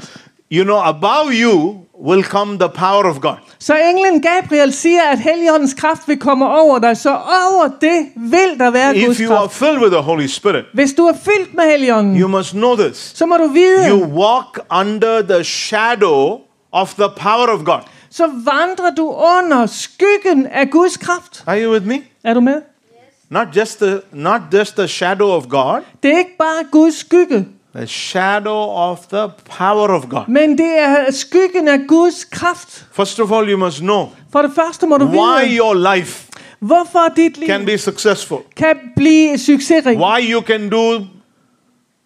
[0.53, 3.37] you know, above you will come the power of God.
[3.59, 8.59] Så englen Gabriel siger, at Helligåndens kraft vil komme over dig, så over det vil
[8.59, 11.55] der være Guds If you are filled with the Holy Spirit, Hvis du er fyldt
[11.55, 13.13] med Helligånden, you must know this.
[13.15, 16.39] så må du vide, You walk under the shadow
[16.73, 17.81] of the power of God.
[18.11, 21.45] så vandrer du under skyggen af Guds kraft.
[21.47, 21.95] Are you with me?
[22.25, 22.63] Er du med?
[23.31, 27.47] Not just the not just the shadow of God, Det er ikke bare Guds skygge,
[27.77, 30.23] the shadow of the power of God.
[30.29, 32.87] men det er skyggen af Guds kraft.
[32.93, 36.29] First of all, you must know For det første må du why vide, your life
[36.61, 39.99] hvorfor dit liv can be successful, kan blive succesrigt.
[40.01, 41.01] why you can do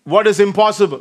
[0.09, 0.99] what is impossible,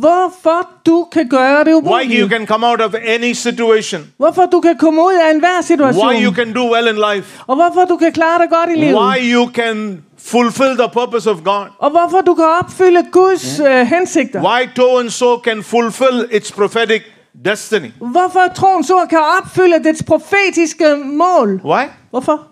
[0.00, 2.28] Hvorfor du kan gøre det why you umulige.
[2.28, 5.62] can come out of any situation, Hvorfor du kan komme ud af enhver why you
[5.62, 6.34] situation.
[6.34, 8.94] can do well in life, Og hvorfor du kan klare dig godt i livet.
[8.94, 13.86] why you can fulfill the purpose of God, Og hvorfor du kan opfylde Guds øh,
[13.86, 14.40] hensigter.
[14.42, 17.02] why so and so can fulfill its prophetic
[17.44, 17.90] destiny.
[18.00, 21.60] Hvorfor troens ord kan opfylde dets profetiske mål.
[21.64, 21.84] Why?
[22.10, 22.46] Hvorfor?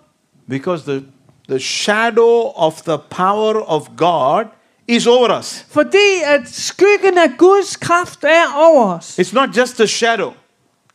[0.48, 1.02] Because the,
[1.48, 4.44] the shadow of the power of God
[4.88, 5.66] is over us.
[5.70, 9.18] Fordi at skyggen af Guds kraft er over os.
[9.18, 10.33] It's not just a shadow,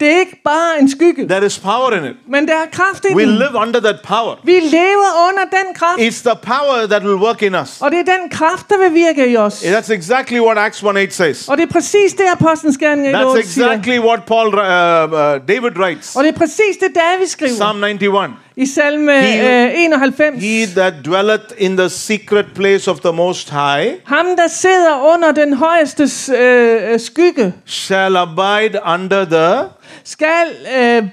[0.03, 2.15] Det er ikke bare en skygge, There is power in it.
[2.27, 3.29] men der er kraft i We den.
[3.29, 4.35] live under that power.
[4.43, 7.81] Vi lever under den kraft, It's the power that will work in us.
[7.81, 9.63] og det er den kraft, der vil virke i os.
[9.63, 11.47] That's exactly what Acts 1 8 says.
[11.49, 13.71] Og det er præcis det, Apostlenes Gerninger i That's 8 siger.
[13.71, 16.15] exactly what Paul, uh, uh, David writes.
[16.15, 18.31] Og det er præcis det, David skriver Psalm 91.
[18.55, 20.39] I salme He- eh, 91.
[20.39, 25.31] He that dwelleth in the secret place of the Most High Ham, der sidder under
[25.31, 26.03] den højeste
[26.37, 29.69] øh, skygge, shall abide under the
[30.03, 31.03] skal øh,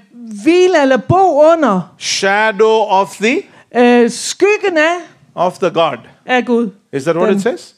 [0.45, 3.43] hvile eller bo under shadow of the
[3.77, 4.97] øh, skyggen af,
[5.35, 5.97] of the God.
[6.27, 6.71] af Gud.
[6.93, 7.75] Is that what Den- it says?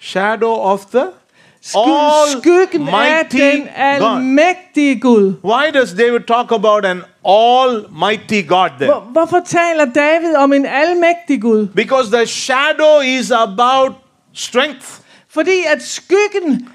[0.00, 1.04] Shadow of the
[1.64, 5.34] Sky, skyggen af den almægtige Gud.
[5.44, 8.92] Why does David talk about an almighty God there?
[8.92, 11.66] Hvor, hvorfor taler David om en almægtig Gud?
[11.66, 13.92] Because the shadow is about
[14.34, 14.86] strength.
[15.30, 16.68] Fordi at skyggen,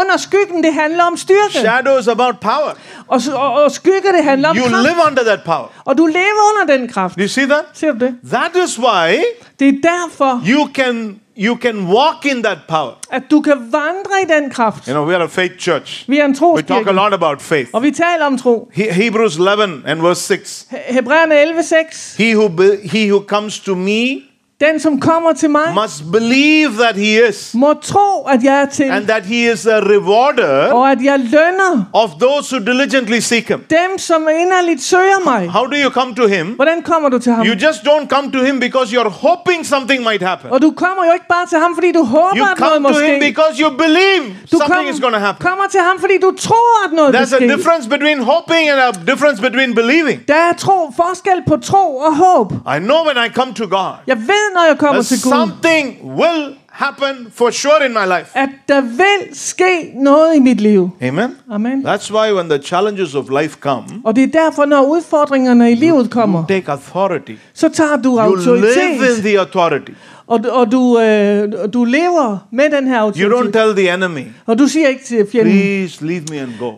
[0.00, 1.52] under skyggen, det handler om styrke.
[1.58, 2.72] Shadow is about power.
[3.08, 4.82] Og, og, og skygge, det handler om You kraft.
[4.82, 5.68] live under that power.
[5.84, 7.16] Og du lever under den kraft.
[7.16, 7.64] Do you see that?
[7.72, 8.14] Ser du det?
[8.32, 9.22] That is why
[9.58, 12.92] Det er derfor, you can you can walk in that power.
[13.10, 14.86] at du kan vandre i den kraft.
[14.88, 16.04] You know, we are a faith church.
[16.08, 17.70] Vi er en We talk a lot about faith.
[17.72, 18.68] og vi taler om tro.
[18.72, 20.66] He- Hebrews 11 and verse 6.
[20.70, 22.16] He- Hebræerne 11:6.
[22.18, 24.20] He who be, he who comes to me
[24.60, 28.66] Den, som kommer til mig, must believe that he is må tro, at jeg er
[28.66, 33.18] til, and that he is a rewarder og at jeg lønner of those who diligently
[33.20, 33.60] seek him.
[33.70, 35.50] dem, som inderligt søger mig.
[35.50, 36.46] How do you come to him?
[36.46, 37.46] Hvordan kommer du til ham?
[37.46, 40.50] You just don't come to him because you're hoping something might happen.
[40.52, 42.80] Og du kommer jo ikke bare til ham, fordi du håber, You at noget come
[42.82, 43.26] må to him ske.
[43.30, 45.46] because you believe Du something is going to kom, happen.
[45.48, 47.48] kommer til ham, fordi du tror, at noget vil There's a ske.
[47.56, 50.16] difference between hoping and a difference between believing.
[50.28, 52.48] Der er tro, forskel på tro og håb.
[52.76, 55.98] I know when I come to God, Jeg ved, når jeg kommer til Gud, something
[56.04, 58.26] will happen for sure in my life.
[58.34, 60.90] at der vil ske noget i mit liv.
[61.02, 61.36] Amen.
[61.50, 61.86] Amen.
[61.86, 65.74] That's why when the challenges of life come, Og det er derfor, når udfordringerne i
[65.74, 67.32] livet kommer, take authority.
[67.54, 69.90] så tager du You live in autoritet, the authority.
[70.26, 73.52] og, og du, øh, du lever med den her You don't autoritet.
[73.54, 76.72] tell the enemy, Og du siger ikke til fjenden, please leave me and go.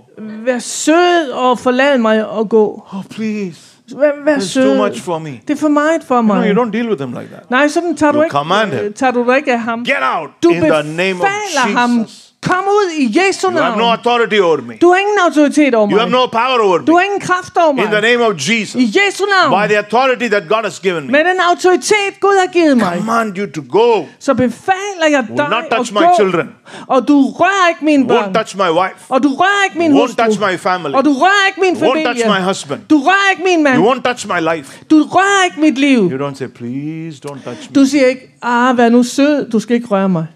[0.45, 2.83] vær sød og forlad mig og gå.
[2.93, 3.61] Oh, please.
[3.97, 5.31] Vær, vær It's too much for me.
[5.31, 6.51] Det er for meget for No, mig.
[6.55, 7.51] you don't deal with them like that.
[7.51, 8.93] Nej, sådan tager du You ikke, command him.
[8.93, 9.85] tager du ikke af ham.
[9.85, 12.07] Get out Du in the name of befaler ham.
[12.47, 13.99] Kom ud i Jesu You have no navn.
[13.99, 14.75] authority over me.
[14.81, 16.21] Du har ingen autoritet over You have mig.
[16.21, 16.99] no power over Du me.
[16.99, 18.11] har ingen kraft over In the mig.
[18.11, 18.75] name of Jesus.
[18.75, 19.69] I Jesu By navn.
[19.69, 21.13] the authority that God has given me.
[21.13, 22.93] Med den autoritet, Gud har givet mig.
[22.97, 24.05] Command you to go.
[24.19, 26.15] Så befaler jeg dig not at touch my gå.
[26.19, 26.49] children.
[26.87, 28.35] Og du rører ikke mine Won't børn.
[28.35, 28.99] touch my wife.
[29.09, 30.47] Og du rører ikke min Won't touch hustru.
[30.51, 30.95] my family.
[30.95, 32.45] Og du rører ikke min Won't touch my familie.
[32.49, 32.81] husband.
[32.91, 33.77] Du rører ikke min mand.
[33.79, 34.85] You won't touch my life.
[34.91, 36.01] Du rører ikke mit liv.
[36.13, 37.75] You don't say, please don't touch me.
[37.75, 40.27] Du siger ikke, ah, vær nu sød, du skal ikke røre mig.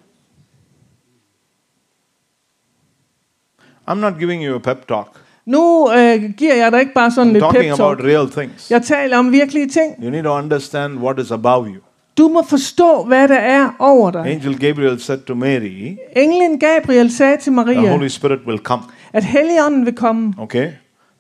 [3.91, 5.07] I'm not giving you a pep talk.
[5.47, 8.07] Nu øh, giver jeg dig ikke bare sådan I'm lidt talking pep about talk.
[8.09, 8.71] real things.
[8.71, 9.95] Jeg taler om virkelige ting.
[10.05, 11.81] You need to understand what is above you.
[12.19, 14.21] Du må forstå, hvad der er over dig.
[14.27, 18.83] Angel Gabriel said to Mary, Englen Gabriel sagde til the Maria, Holy Spirit will come.
[19.13, 20.35] at Helligånden vil komme.
[20.39, 20.71] Okay?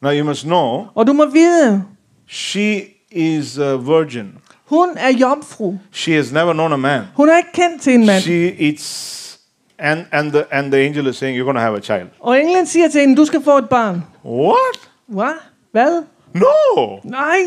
[0.02, 1.84] Now you must know, Og du må vide,
[2.28, 4.26] she is a virgin.
[4.68, 5.74] hun er jomfru.
[5.92, 7.00] She has never known a man.
[7.16, 8.20] Hun er ikke kendt til en mand.
[8.20, 9.21] She it's
[9.78, 12.08] and and the and the angel is saying you're going to have a child.
[12.20, 14.04] Og englen siger til hende, du skal få et barn.
[14.24, 14.56] What?
[15.06, 15.34] Hvad?
[15.72, 16.02] Hvad?
[16.34, 16.96] No.
[17.04, 17.38] Nej,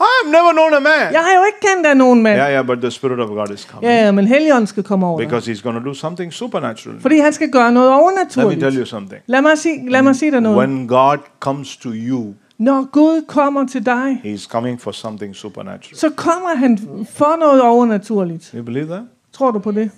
[0.00, 1.12] I've never known a man.
[1.12, 2.38] jeg har jo ikke kendt af nogen mand.
[2.38, 3.84] Yeah, yeah, but the Spirit of God is coming.
[3.92, 5.18] Ja, ja, men Helligånden skal komme over.
[5.18, 7.00] Because he's going to do something supernatural.
[7.00, 8.60] Fordi han skal gøre noget Let me overnaturligt.
[8.60, 9.22] tell you something.
[9.26, 10.58] Lad mig sige, lad mig sige dig noget.
[10.58, 15.96] When God comes to you, Når Gud kommer til dig, he's coming for something supernatural.
[15.98, 16.78] så kommer han
[17.12, 18.50] for noget overnaturligt.
[18.56, 19.02] You believe that?
[19.32, 19.90] Tror du på det?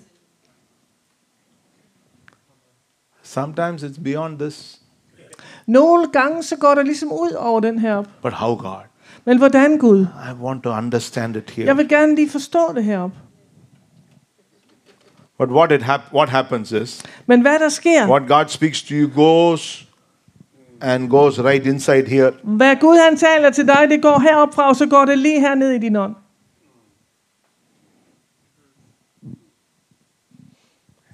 [3.32, 4.80] Sometimes it's beyond this.
[5.66, 8.02] Nogle gange så går det ligesom ud over den her.
[8.22, 8.82] But how God?
[9.24, 10.00] Men hvordan Gud?
[10.00, 11.66] I want to understand it here.
[11.66, 13.10] Jeg vil gerne lige forstå det herop.
[15.38, 18.94] But what it hap- what happens is Men hvad der sker, what God speaks to
[18.94, 19.88] you goes
[20.80, 22.32] and goes right inside here.
[22.42, 25.40] hvad Gud han taler til dig, det går herop fra, og så går det lige
[25.40, 26.14] herned i din ånd.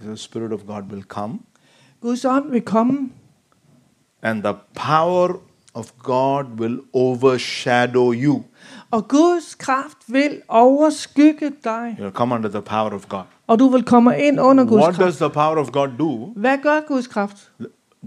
[0.00, 1.38] The Spirit of God will come,
[2.04, 3.10] Guds ånd vil komme,
[4.22, 5.28] and the power
[5.74, 8.42] of God will overshadow you.
[8.90, 13.22] og Guds kraft vil overskygge dig, You'll come under the power of God.
[13.46, 15.06] og du vil komme ind under Guds What kraft.
[15.06, 16.32] does the power of God do?
[16.36, 17.50] Hvad gør Guds kraft?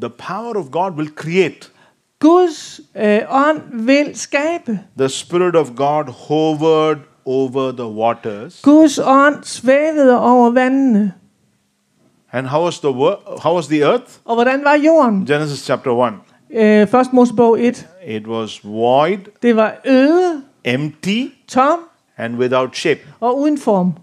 [0.01, 1.69] The power of God will create.
[2.19, 4.79] Guds øh, ånd vil skabe.
[4.97, 8.61] The Spirit of God hovered over the waters.
[8.61, 11.13] Guds ånd svævede over vandene.
[12.33, 12.91] And how was the
[13.43, 14.19] how was the earth?
[14.25, 15.25] Og hvordan var jorden?
[15.25, 16.13] Genesis chapter 1.
[16.51, 17.87] Øh, først Mosebog 1.
[18.07, 21.79] It was void, Det var øde, empty, tom
[22.17, 22.99] and without shape.
[23.19, 23.93] og uden form.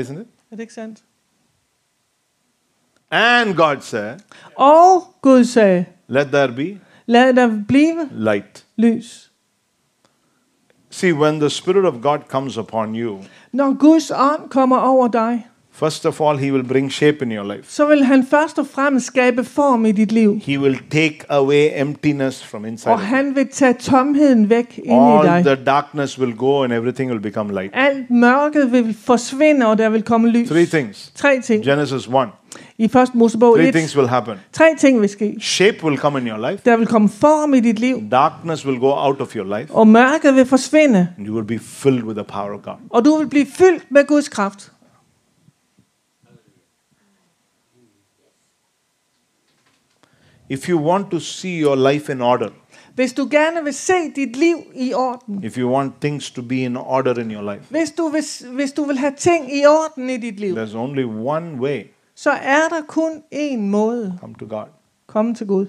[0.00, 0.26] Isn't it?
[0.50, 1.02] Er det ikke sandt?
[3.10, 4.18] And God said,
[4.56, 8.66] Og Gud sagde, Let there be lad der blive light.
[8.76, 9.25] lys.
[10.96, 13.18] See, when the Spirit of God comes upon you,
[13.52, 15.46] Når Guds ånd kommer over dig,
[15.78, 17.62] first of all, He will bring shape in your life.
[17.68, 20.40] så vil han først og fremmest skabe form i dit liv.
[20.44, 22.92] He will take away emptiness from inside.
[22.92, 25.56] Og han vil tage tomheden væk ind i All dig.
[25.56, 27.70] the darkness will go and everything will become light.
[27.74, 30.48] Alt mørket vil forsvinde, og der vil komme lys.
[30.48, 31.12] Three things.
[31.14, 31.64] Tre ting.
[31.64, 32.14] Genesis 1.
[32.78, 33.74] I første Mosebog Three 1.
[33.74, 34.34] things will happen.
[34.52, 35.36] Tre ting vil ske.
[35.40, 36.62] Shape will come in your life.
[36.64, 39.74] Der vil komme form i dit liv, Darkness will go out of your life.
[39.74, 42.74] og mørket vil forsvinde, And you will be filled with the power of God.
[42.90, 44.72] og du vil blive fyldt med Guds kraft.
[50.48, 52.48] If you want to see your life in order,
[52.94, 56.54] Hvis du gerne vil se dit liv i orden, if you want things to be
[56.64, 58.22] in order in your life, hvis du vil,
[58.54, 61.82] hvis du vil have ting i orden i dit liv, there's only one way
[62.16, 64.18] så er der kun én måde.
[64.20, 64.66] come to God.
[65.06, 65.66] Komme til Gud.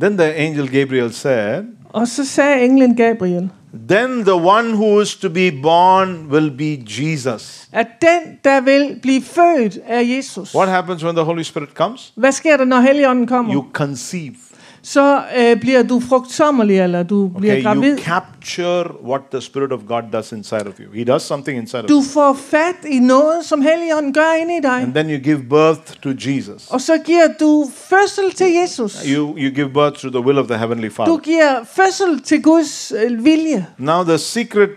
[0.00, 3.50] Then the angel Gabriel said, Og så sagde englen Gabriel,
[3.88, 7.68] Then the one who is to be born will be Jesus.
[7.72, 10.54] at den, der vil blive født af Jesus.
[10.54, 12.12] What happens when the Holy Spirit comes?
[12.16, 13.54] Hvad sker der, når Helligånden kommer?
[13.54, 14.34] You conceive.
[14.82, 17.92] Så øh, bliver du frugtsommelig, eller du bliver Okay, gravid.
[17.92, 20.92] you capture what the Spirit of God does inside of you.
[20.94, 22.02] He does something inside of Du you.
[22.02, 24.70] får fat i noget, som Helligånden gør inde i dig.
[24.82, 26.66] And then you give birth to Jesus.
[26.70, 29.02] Og så giver du fødsel til Jesus.
[29.06, 31.16] You, you give birth to the will of the Heavenly Du Father.
[31.18, 33.66] giver fødsel til Guds øh, vilje.
[33.78, 34.70] Now, the secret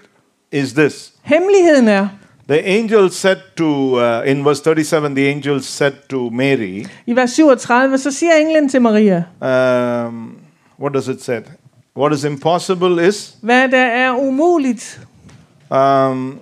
[0.51, 1.11] is this.
[1.23, 2.07] Hemmeligheden er,
[2.51, 7.31] The angel said to, uh, in verse 37, the angel said to Mary, i vers
[7.31, 10.35] 37, så siger englen til Maria, um,
[10.79, 11.39] what does it say?
[11.97, 15.01] What is impossible is, hvad der er umuligt.
[15.69, 16.39] um,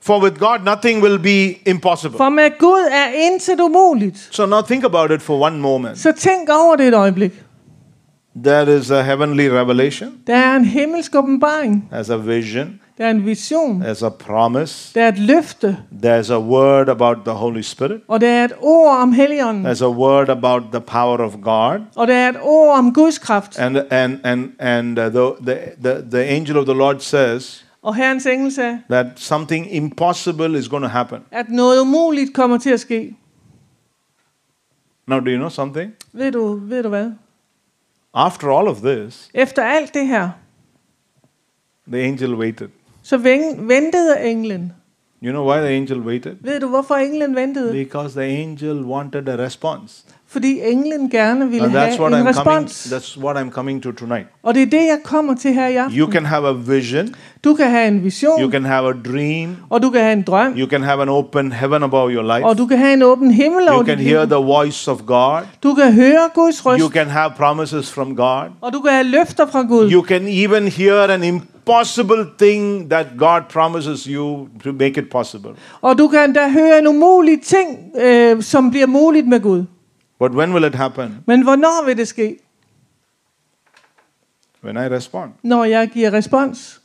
[0.00, 2.16] for with God nothing will be impossible.
[2.16, 4.28] For med Gud er intet umuligt.
[4.30, 5.98] So now think about it for one moment.
[5.98, 7.32] Så tænk over det et øjeblik.
[8.44, 11.88] There is a heavenly revelation, Der er en himmelsk åbenbaring.
[11.92, 13.82] there's a vision, Der er en vision.
[13.82, 15.78] there's a promise, Der er et løfte.
[16.04, 19.66] there's a word about the Holy Spirit, Og der er et ord om Helligånden.
[19.66, 23.18] there's a word about the power of God, Og der er et ord om Guds
[23.18, 23.58] kraft.
[23.58, 27.94] and and and and uh, the, the the the angel of the Lord says Og
[27.96, 31.18] Herrens engel sagde, that something impossible is going to happen.
[31.30, 33.16] at noget umuligt kommer til at ske.
[35.06, 35.92] Now, do you know something?
[36.12, 37.10] Ved du, ved du hvad?
[38.14, 40.28] After all of this, Efter alt det her,
[41.92, 42.68] the angel waited.
[43.08, 44.72] Så ven- ventede englen.
[45.22, 46.32] You know why the angel waited?
[46.40, 47.72] Ved du, hvorfor englen ventede?
[47.72, 49.94] Because the angel wanted a response.
[50.30, 52.58] Fordi englen gerne ville And that's have what en I'm coming.
[52.66, 52.92] respons.
[52.92, 54.26] That's what I'm coming to tonight.
[54.42, 55.98] Og det er det, jeg kommer til her i aften.
[55.98, 57.14] You can have a vision.
[57.44, 59.56] Du kan have en vision, You can have a dream.
[59.70, 62.44] og du kan have en drøm, You can have an open heaven above your life.
[62.46, 64.28] og du kan have en åben himmel over You can dit hear liv.
[64.30, 65.40] the voice of God.
[65.62, 68.44] Du kan høre Guds røst, You can have promises from God.
[68.60, 69.90] og du kan have løfter fra Gud.
[69.92, 71.22] You can even hear an
[71.68, 75.50] impossible thing that God promises you to make it possible.
[75.80, 79.64] Og du kan da høre en umulig ting, øh, som bliver muligt med Gud.
[80.18, 81.18] But when will it happen?
[81.26, 82.38] Men hvornår vil det ske?
[84.64, 85.30] When I respond.
[85.42, 86.80] Når jeg giver respons.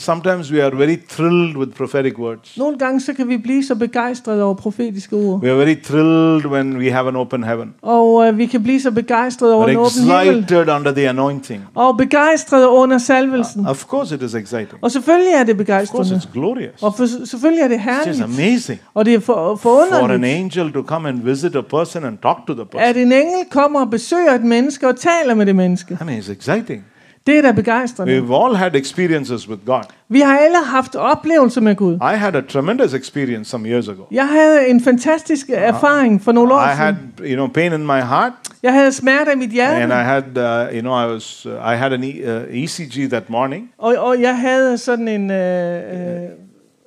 [0.00, 2.56] Sometimes we are very thrilled with prophetic words.
[2.58, 5.42] Nogle gange så kan vi blive så begejstrede over profetiske ord.
[5.42, 7.74] We are very thrilled when we have an open heaven.
[7.82, 9.90] Og øh, vi kan blive så begejstrede over We're en åben
[10.24, 10.38] himmel.
[10.44, 11.62] excited under the anointing.
[11.74, 13.66] Og begejstrede under salvelsen.
[13.66, 14.78] Of course, it is exciting.
[14.82, 16.16] Og selvfølgelig er det Of course, begejstrende.
[16.16, 16.82] it's glorious.
[16.82, 18.38] Og for, selvfølgelig er det It's just herligt.
[18.48, 22.04] amazing Og det er for, for an forunderligt, angel to come and visit a person
[22.04, 22.80] and talk to the person.
[22.80, 25.98] at en engel kommer og besøger et menneske og taler med det menneske.
[26.00, 26.84] I mean, it's exciting.
[27.26, 28.18] Det er da begejstrende.
[28.18, 29.82] We've all had experiences with God.
[30.08, 31.94] Vi har alle haft oplevelser med Gud.
[31.94, 34.02] I had a tremendous experience some years ago.
[34.10, 37.30] Jeg havde en fantastisk erfaring for nogle år I had, siden.
[37.30, 40.68] you know, pain in my heart, Jeg havde smerter i mit and hjerte, I had,
[40.68, 43.70] uh, you know, I was, uh, I had an e- uh, ECG that morning.
[43.78, 46.28] og, og jeg havde sådan en øh, øh,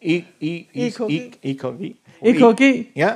[0.05, 1.01] E- E- E- EKG.
[1.11, 1.95] E- EKG.
[2.25, 2.87] EKG.
[2.97, 3.11] Yeah,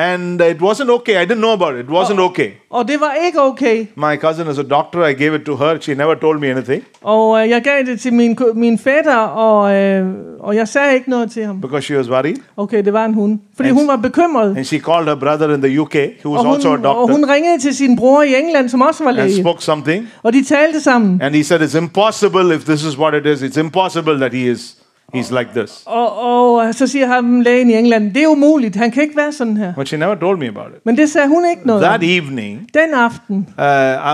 [0.00, 1.14] And it wasn't okay.
[1.22, 1.80] I didn't know about it.
[1.84, 2.30] It wasn't oh.
[2.30, 2.50] okay.
[2.70, 3.86] Og det var ikke okay.
[3.96, 5.06] My cousin is a doctor.
[5.06, 5.80] I gave it to her.
[5.80, 8.78] She never told me anything Og øh, jeg gav det er til min, ko- min
[8.78, 10.06] fætter, og, øh,
[10.40, 11.60] og jeg sagde ikke noget til ham.
[11.60, 12.36] because she was worried.
[12.56, 13.38] Okay, det var en hund.
[13.56, 14.56] Fordi And- hun var bekymret.
[14.56, 15.94] And she called her brother in the UK,
[16.24, 18.68] who was Og also a hun, og doctor, hun ringede til sin bror i England,
[18.68, 19.40] som også var and læge.
[19.40, 20.08] spoke something.
[20.22, 21.22] Og de talte sammen.
[21.22, 23.42] And he said, It's impossible if this is what it is.
[23.42, 24.76] It's impossible that he is
[25.14, 25.82] he's like this.
[25.86, 29.32] Og, og så siger ham lægen i England, det er umuligt, han kan ikke være
[29.32, 29.74] sådan her.
[29.74, 30.86] But she never told me about it.
[30.86, 31.88] Men det sagde hun ikke noget om.
[31.88, 33.64] That evening, Den aften, uh,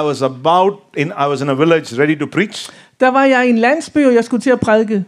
[0.00, 2.70] I was about in I was in a village ready to preach.
[3.00, 5.04] der var jeg i en landsby, og jeg skulle til at prædike.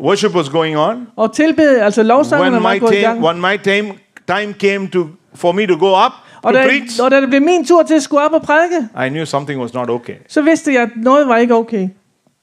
[0.00, 1.06] Worship was going on.
[1.16, 3.24] Og tilbede, altså lovsangerne var gået i gang.
[3.24, 3.92] when my time
[4.26, 6.12] time came to for me to go up
[6.42, 8.42] Og to da, preach, og da det blev min tur til at skulle op og
[8.42, 10.14] prædike, I knew something was not okay.
[10.28, 11.88] så vidste jeg, at noget var ikke okay.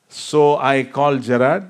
[0.09, 1.61] So I called Gerard.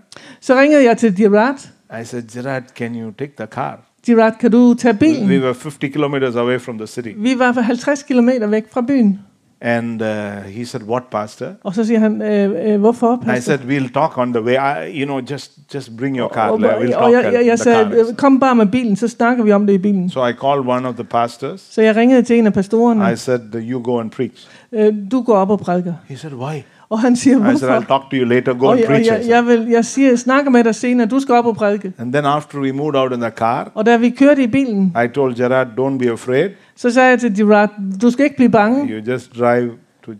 [0.41, 1.69] Så ringede jeg til Gerard.
[2.01, 3.79] I said, Gerard, can you take the car?
[4.05, 7.09] Gerard, kan du tage We were 50 kilometers away from the city.
[7.17, 9.19] Vi var 50 km væk fra byen.
[9.61, 10.07] And uh,
[10.43, 11.45] he said, What, Pastor?
[11.45, 14.33] Oh, og så siger uh, uh, han, øh, øh, hvorfor, I said, We'll talk on
[14.33, 14.53] the way.
[14.53, 16.49] I, you know, just just bring your oh, car.
[16.49, 18.09] og, We'll og, talk og jeg, at jeg, jeg the sagde, car.
[18.09, 20.09] Uh, kom bare med bilen, så snakker vi om det i bilen.
[20.09, 21.61] So I called one of the pastors.
[21.61, 23.13] Så jeg ringede til en af pastorerne.
[23.13, 24.47] I said, You go and preach.
[24.71, 25.93] Øh, du går op og prædiker.
[26.07, 26.63] He said, Why?
[26.89, 27.87] Og han siger, I said, I'll hvorfor?
[27.87, 28.53] talk to you later.
[28.53, 29.09] Go Og, and jeg, og preach.
[29.11, 31.55] I jeg, jeg, vil, jeg siger, jeg snakker med dig senere, du skal op og
[31.55, 31.93] prædike.
[31.99, 34.95] And then after we moved out in the car, Og da vi kørte i bilen,
[35.05, 36.49] I told Gerard, Don't be afraid.
[36.75, 37.69] så sagde jeg til Gerard,
[38.01, 39.71] du skal ikke blive bange, You just drive
[40.05, 40.11] to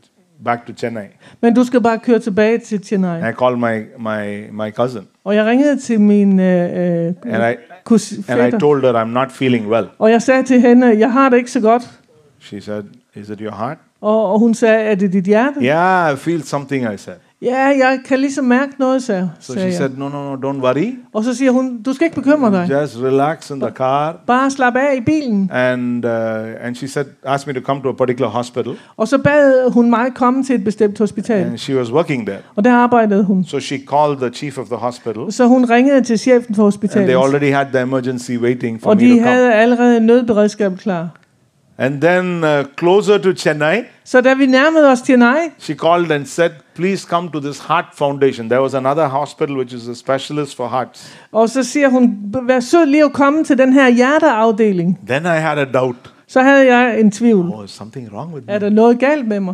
[0.45, 1.03] back to Chennai.
[1.41, 3.19] men du skal bare køre tilbage til Chennai.
[3.29, 5.01] I called my, my, my cousin.
[5.23, 6.63] Og jeg ringede til min øh,
[7.07, 9.85] øh, And I, kus, and I told her, I'm not feeling well.
[9.99, 11.99] og jeg sagde til hende, jeg har det ikke så godt.
[12.41, 12.83] She said,
[13.15, 13.77] Is it your heart?
[14.01, 15.59] Og, og hun sagde, er det dit hjerte?
[15.63, 17.15] Yeah, I feel something, I said.
[17.41, 19.89] Ja, jeg kan ligesom mærke noget, sagde, So sagde she jeg.
[19.91, 20.93] said, No, no, no, don't worry.
[21.13, 22.67] Og så siger hun, du skal ikke bekymre dig.
[22.81, 24.17] Just relax in the car.
[24.27, 25.49] Bare slap af i bilen.
[25.53, 26.11] And, uh,
[26.61, 28.73] and she said, asked me to come to a particular hospital.
[28.97, 31.45] Og så bad hun mig komme til et bestemt hospital.
[31.45, 32.39] And she was working there.
[32.55, 33.45] Og der arbejdede hun.
[33.45, 35.31] So she called the chief of the hospital.
[35.31, 37.09] Så hun ringede til chefen for And they hospitalet.
[37.15, 39.27] already had the emergency waiting for Og me de to come.
[39.29, 41.09] havde allerede nødberedskab klar.
[41.79, 46.25] And then uh, closer to Chennai, Så da vi nærmede os nej, she called and
[46.25, 48.49] said, Please come to this heart foundation.
[48.49, 51.13] There was another hospital which is a specialist for hearts.
[51.31, 54.99] og så siger hun, vær sød lige at komme til den her hjerteafdeling.
[55.07, 55.95] Then I had a doubt.
[56.27, 57.53] Så havde jeg en tvivl.
[57.53, 58.65] Oh, is something wrong with Er me?
[58.65, 59.53] der noget galt med mig?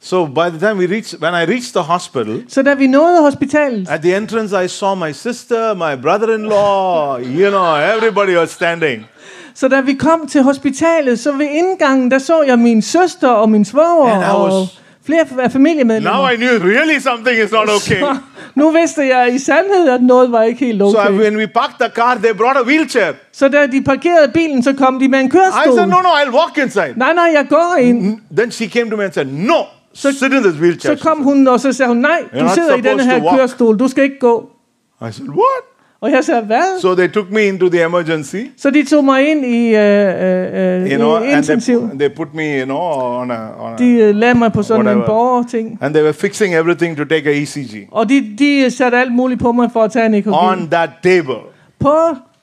[0.00, 3.20] So by the time we reached, when I reached the hospital, Så da vi nåede
[3.22, 9.06] hospitalet, at the entrance I saw my sister, my brother-in-law, you know, everybody was standing.
[9.54, 13.50] Så da vi kom til hospitalet, så ved indgangen, der så jeg min søster og
[13.50, 14.66] min svoger I og
[15.06, 16.30] flere af Now familiemedlemmer.
[16.30, 18.00] I knew really something is not okay.
[18.00, 18.16] Så
[18.60, 21.18] nu vidste jeg i sandhed, at noget var ikke helt So I- okay.
[21.18, 23.12] when we parked the car, they brought a wheelchair.
[23.32, 25.76] Så da de parkerede bilen, så kom de med en I kørestol.
[25.76, 26.94] said, no, no, I'll walk inside.
[26.96, 28.18] Nej, nej, jeg går ind.
[28.36, 29.54] Then she came to me and said, no,
[30.12, 30.96] sit in this wheelchair.
[30.96, 33.78] Så kom hun, og så sagde hun, nej, You're du sidder i to her kørestol,
[33.78, 34.48] du skal ikke gå.
[35.00, 35.64] I said, what?
[36.04, 36.80] Og jeg sagde, hvad?
[36.80, 40.90] So they took me into the emergency, Så de tog mig ind i, øh, øh,
[40.90, 41.80] you know, i and intensiv.
[41.80, 42.78] they, they put me, you know,
[43.20, 45.06] on a, on De a, øh, lagde mig på sådan en Whatever.
[45.06, 45.78] borgerting.
[45.80, 49.40] and they were fixing everything to take a ECG Og de, de satte alt muligt
[49.40, 50.32] på mig for at tage en EKG.
[50.32, 51.34] on that table
[51.80, 51.96] På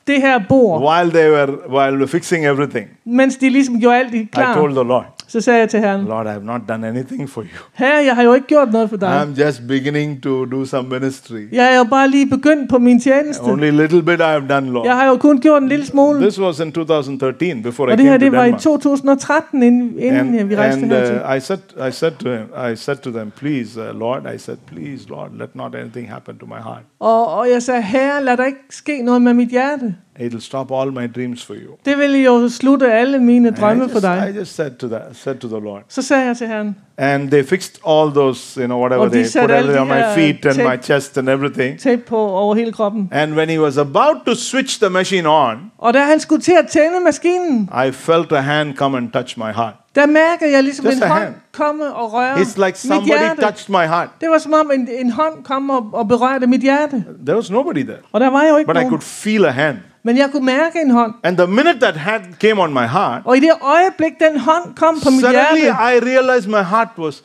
[0.07, 2.85] det her bord, while they were while we're fixing everything.
[3.05, 6.05] mens de ligesom gjorde alt I klar, told the Lord, så sagde jeg til herren,
[6.05, 7.47] Lord, I have not done anything for you.
[7.73, 9.21] herre, jeg har jo ikke gjort noget for dig.
[9.23, 11.47] I'm just beginning to do some ministry.
[11.51, 13.43] Jeg er jo bare lige begyndt på min tjeneste.
[13.43, 14.85] Only a little bit I have done, Lord.
[14.85, 16.19] Jeg har jo kun gjort en lille smule.
[16.21, 18.61] This was in 2013 before I Og det her, came to det var i Denmark.
[18.61, 21.15] 2013, inden, inden And, vi rejste and hertil.
[21.29, 24.37] uh, I said, I said to him, I said to them, please, uh, Lord, I
[24.37, 26.81] said, please, Lord, let not anything happen to my heart.
[26.99, 29.95] Og, og jeg sagde, herre, lad der ikke ske noget med mit hjerte.
[30.19, 31.75] It'll stop all my dreams for you.
[31.85, 34.33] Det ville jo slutte alle mine drømme for dig.
[34.35, 37.29] I just said to that, said to the Lord, Så sagde jeg til herren, and
[37.31, 39.93] they fixed all those, you know, whatever Og de they satte put alle everything de
[39.93, 41.79] on my her feet and tape- my chest and everything.
[41.79, 43.09] tape på over hele kroppen.
[43.11, 46.51] And when he was about to switch the machine on, Og da han skulle til
[46.63, 49.73] at tænde maskinen, I felt a hand come and touch my heart.
[49.95, 51.33] der mærkede jeg ligesom Just en a hånd hand.
[51.53, 53.41] komme og røre It's like mit somebody hjerte.
[53.41, 54.09] touched my heart.
[54.21, 57.03] Det var som om en, en hånd kom og, og berørte mit hjerte.
[57.25, 58.89] There was nobody there, Og der var jo ikke but I nogen.
[58.89, 59.77] could feel a hand.
[60.03, 61.13] Men jeg kunne mærke en hånd.
[61.23, 64.75] And the minute that hand came on my heart, Og i det øjeblik, den hånd
[64.75, 67.23] kom på mit suddenly hjerte, I realized my heart was,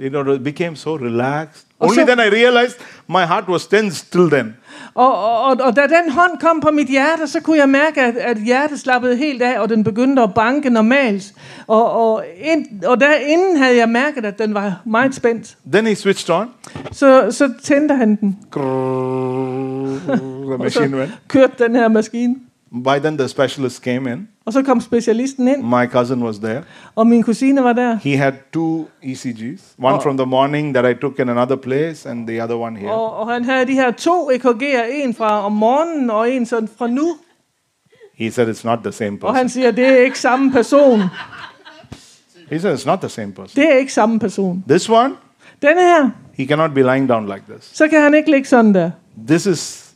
[0.00, 1.66] you know, became so relaxed.
[1.80, 2.76] Only Also- then I realized
[3.08, 4.56] my heart was tense till then.
[4.94, 8.00] og, og, og, og da den hånd kom på mit hjerte, så kunne jeg mærke,
[8.02, 11.32] at, at hjertet slappede helt af, og den begyndte at banke normalt.
[11.66, 15.56] Og, og, ind, og derinde havde jeg mærket, at den var meget spændt.
[15.72, 16.48] Then he switched on.
[16.92, 18.60] Så, så tændte han den, The
[20.52, 21.12] og machine så went.
[21.28, 22.36] kørte den her maskine.
[22.84, 24.28] By then, the specialist came in.
[24.44, 26.62] Og så kom specialisten ind, My cousin was there.
[26.94, 27.94] og min kusine var der.
[28.02, 32.26] He had two ECGs one from the morning that I took in another place, and
[32.26, 32.92] the other one here.
[32.92, 36.68] Og, og han havde de her to EKG'er, en fra om morgenen og en sådan
[36.78, 37.16] fra nu.
[38.14, 39.48] He said it's not the same Og han person.
[39.48, 41.00] siger, det er ikke samme person.
[42.50, 43.62] He said it's not the same person.
[43.62, 44.64] Det er ikke samme person.
[44.68, 45.14] This one,
[45.62, 47.70] Denne her, he cannot be lying down like this.
[47.76, 48.90] så kan han ikke ligge sådan der.
[49.28, 49.90] This is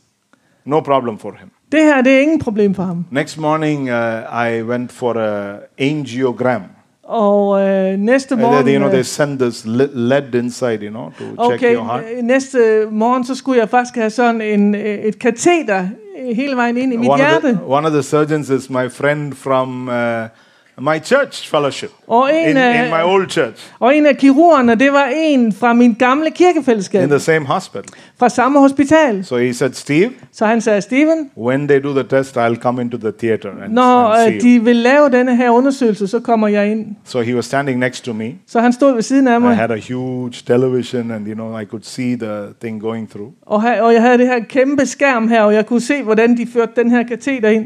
[0.65, 1.49] no problem for him.
[1.75, 3.05] Det her, det er ingen problem for ham.
[3.11, 6.61] Next morning, uh, I went for a angiogram.
[7.03, 8.63] Og øh, næste Uh, morgen...
[8.65, 11.75] they, you know, they øh, send this le- lead inside, you know, to check Okay,
[11.75, 12.03] your heart.
[12.17, 12.57] øh, næste
[12.91, 15.87] morgen, så skulle jeg faktisk have sådan en, øh, et kateter
[16.35, 17.47] hele vejen ind i mit One of, hjerte.
[17.47, 19.93] the, one of the surgeons is my friend from uh,
[20.81, 24.75] my church fellowship Og en, in, af, in my old church og en af kirurgerne,
[24.75, 27.83] det var en fra min gamle kirkefællesskab, in the same hospital.
[28.19, 29.25] fra samme hospital.
[29.25, 32.81] So he said, Steve, Så han sagde, Steven, when they do the test, I'll come
[32.81, 34.59] into the theater and, når and øh, see you.
[34.59, 36.85] de vil lave denne her undersøgelse, så kommer jeg ind.
[37.05, 38.31] So he was standing next to me.
[38.47, 41.59] Så han stod ved siden af I mig, had a huge television, and you know,
[41.59, 43.31] I could see the thing going through.
[43.41, 46.47] og, og jeg havde det her kæmpe skærm her, og jeg kunne se, hvordan de
[46.53, 47.65] førte den her kateter ind.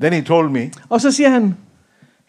[0.00, 1.56] Then he told me, Og så siger han,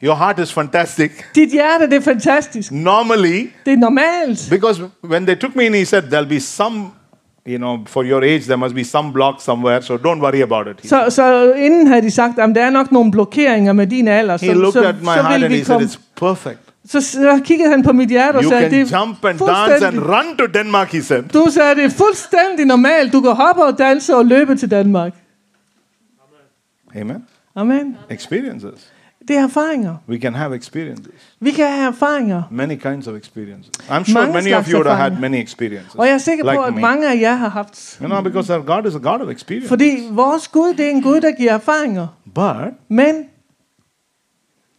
[0.03, 1.11] Your heart is fantastic.
[1.35, 2.71] dit hjerte, det er fantastisk.
[2.71, 4.47] Normally, Det er normalt.
[4.49, 6.85] because when they took me in, he said, There'll be some,
[7.47, 10.67] you know, for your age, there must be some block somewhere, so don't worry about
[10.67, 10.89] it.
[10.89, 14.37] Så, så inden havde de sagt, at der er nok nogle blokeringer med din alder,
[14.37, 15.81] så, he looked så, at my så heart and he said.
[15.81, 16.59] It's perfect.
[16.85, 19.87] Så, så kiggede han på mit hjerte og You sagde, det er jump and dance
[19.87, 21.23] and run to Denmark, he said.
[21.23, 23.13] du sagde, det er fuldstændig normalt.
[23.13, 25.13] Du kan hoppe og danse og løbe til Danmark.
[26.95, 27.01] Amen.
[27.11, 27.25] Amen.
[28.09, 28.91] Experiences.
[29.27, 29.95] Det er erfaringer.
[30.09, 31.13] We can have experiences.
[31.39, 32.43] Vi kan have erfaringer.
[32.51, 33.71] Many kinds of experiences.
[33.89, 35.95] I'm sure Mange many of you have had many experiences.
[35.95, 36.81] Og jeg er sikker på, like at me.
[36.81, 37.97] mange af jer har haft.
[38.01, 39.67] You know, because our God is a God of experience.
[39.69, 42.07] Fordi vores Gud, det er en Gud, der giver erfaringer.
[42.35, 43.15] But Men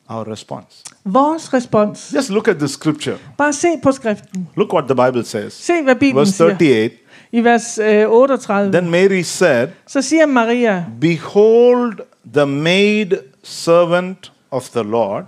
[0.08, 0.84] our response.
[1.04, 2.12] vores respons.
[2.14, 3.16] Just look at the scripture.
[3.38, 4.48] Bare se på skriften.
[4.56, 5.52] Look what the Bible says.
[5.52, 6.44] Se, hvad Bibelen Verse siger.
[6.50, 6.90] 38.
[7.32, 8.72] I vers øh, 38.
[8.72, 11.98] Then Mary said, Så siger Maria, Behold
[12.34, 13.12] the maid
[13.42, 15.24] servant of the Lord.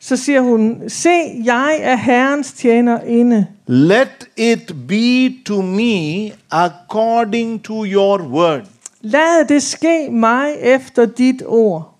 [0.00, 1.10] så siger hun, se,
[1.44, 3.46] jeg er Herrens tjener inde.
[3.66, 8.62] Let it be to me according to your word.
[9.00, 11.94] Lad det ske mig efter dit ord.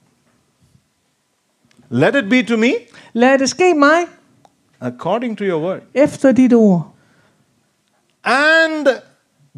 [1.90, 2.72] Let it be to me
[3.12, 3.98] Lad det ske mig
[4.80, 5.80] according to your word.
[5.94, 6.94] efter dit ord.
[8.24, 8.86] And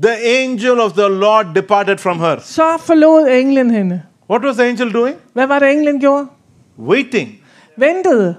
[0.03, 2.39] the angel of the Lord departed from her.
[2.43, 4.03] Så forlod englen hende.
[4.31, 5.17] What was the angel doing?
[5.33, 6.27] Hvad var det, englen gjorde?
[6.79, 7.29] Waiting.
[7.77, 8.37] Ventede.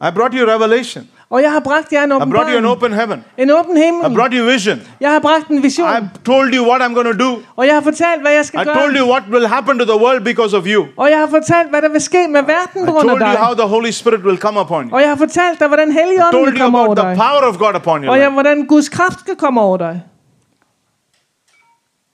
[0.00, 1.08] I brought you revelation.
[1.30, 3.24] Og jeg har bragt jer en I brought you an open heaven.
[3.38, 4.80] En åben I brought you vision.
[5.00, 5.88] Jeg har bragt en vision.
[5.88, 7.38] I told you what I'm going to do.
[7.56, 10.00] Og jeg har fortalt, hvad jeg skal I told you what will happen to the
[10.04, 10.86] world because of you.
[10.96, 13.32] Og jeg har fortalt, hvad der vil ske med verden I på grund af told
[13.32, 14.94] you how the Holy Spirit will come upon you.
[14.94, 17.16] Og jeg har fortalt dig, hvordan I Helligånden told vil you komme over about the
[17.16, 18.10] power of God upon you.
[18.10, 18.32] Og jeg, life.
[18.32, 20.02] hvordan Guds kraft skal komme over dig.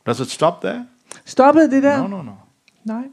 [0.07, 0.87] Does it stop there?
[1.25, 1.97] Stoppede det der?
[1.97, 2.33] No, no, no.
[2.85, 3.05] Nej.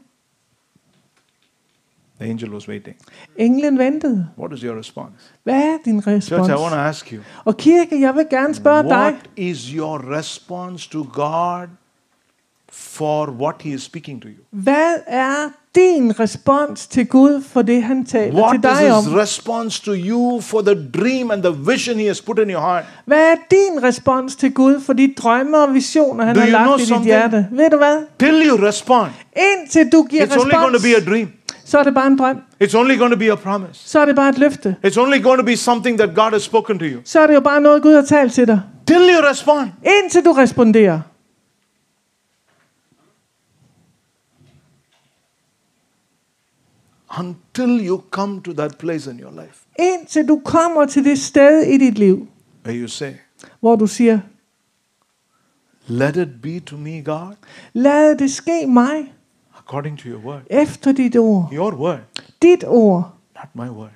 [2.20, 2.96] The angel was waiting.
[3.36, 4.28] Englen ventede.
[4.38, 5.14] What is your response?
[5.42, 6.48] Hvad er din Church, respons?
[6.48, 7.22] I want to ask you.
[7.44, 9.12] Og kirke, jeg vil gerne spørge dig.
[9.12, 11.68] What is your response to God
[12.68, 14.44] for what He is speaking to you?
[14.50, 19.04] Hvad er din respons til Gud for det, han taler What til is dig om?
[19.04, 22.60] His response to you for the dream and the vision He has put in your
[22.60, 22.84] heart?
[23.06, 26.70] Hvad er din respons til Gud for de drømme og visioner, han Do har lagt
[26.70, 27.06] i dit something?
[27.06, 27.46] hjerte?
[27.52, 27.98] Ved du hvad?
[28.18, 31.28] Till you respond, Indtil du giver it's only going to respons, be a dream.
[31.64, 32.36] så er det bare en drøm.
[32.64, 33.80] It's only going to be a promise.
[33.90, 34.76] Så er det bare et løfte.
[34.86, 37.00] It's only going to be something that God has spoken to you.
[37.04, 38.60] Så er det jo bare noget, Gud har talt til dig.
[38.86, 39.68] Till you respond.
[40.02, 41.00] Indtil du responderer.
[47.18, 51.62] Until you come to that place in your life Indtil du kommer til det sted
[51.62, 52.28] i dit liv,
[52.64, 53.12] where you say,
[53.60, 54.20] hvor du siger,
[55.86, 57.34] Let it be to me, God,
[57.72, 59.12] lad det ske mig
[59.58, 60.42] according to your word.
[60.50, 61.48] efter dit ord.
[61.52, 62.00] Your word,
[62.42, 63.90] Dit ord, not my word.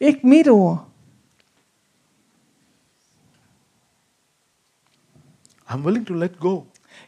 [0.00, 0.86] ikke mit ord.
[5.68, 6.62] I'm willing to let go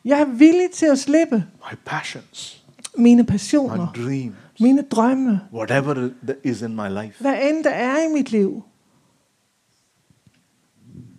[0.04, 1.36] Jeg er villig til at slippe
[1.70, 2.64] my passions,
[2.96, 3.76] mine passioner.
[3.76, 6.10] my dreams, mine drømme, whatever
[6.44, 7.20] is in my life.
[7.20, 8.62] hvad end der er i mit liv.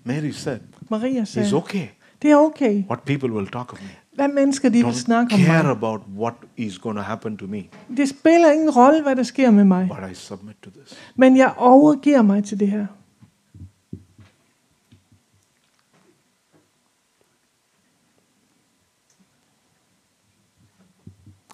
[0.05, 1.87] Mary said, Maria It's sagde, okay
[2.21, 2.83] det er okay.
[2.89, 3.89] what people will talk of me.
[4.15, 5.71] Hvad mennesker de vil Don't snakke om care mig.
[5.71, 7.63] about what is going to happen to me,
[7.97, 9.87] Det spiller ingen rolle, hvad der sker med mig.
[10.01, 10.97] but I submit to this.
[11.15, 12.85] Men jeg overgiver mig til det her.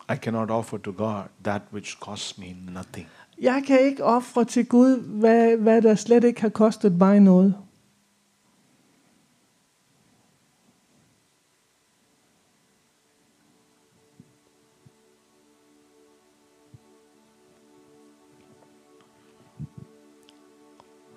[0.09, 3.07] I cannot offer to God that which costs me nothing.
[3.41, 7.55] Jeg kan ikke ofre til Gud, hvad, hvad der slet ikke har kostet mig noget.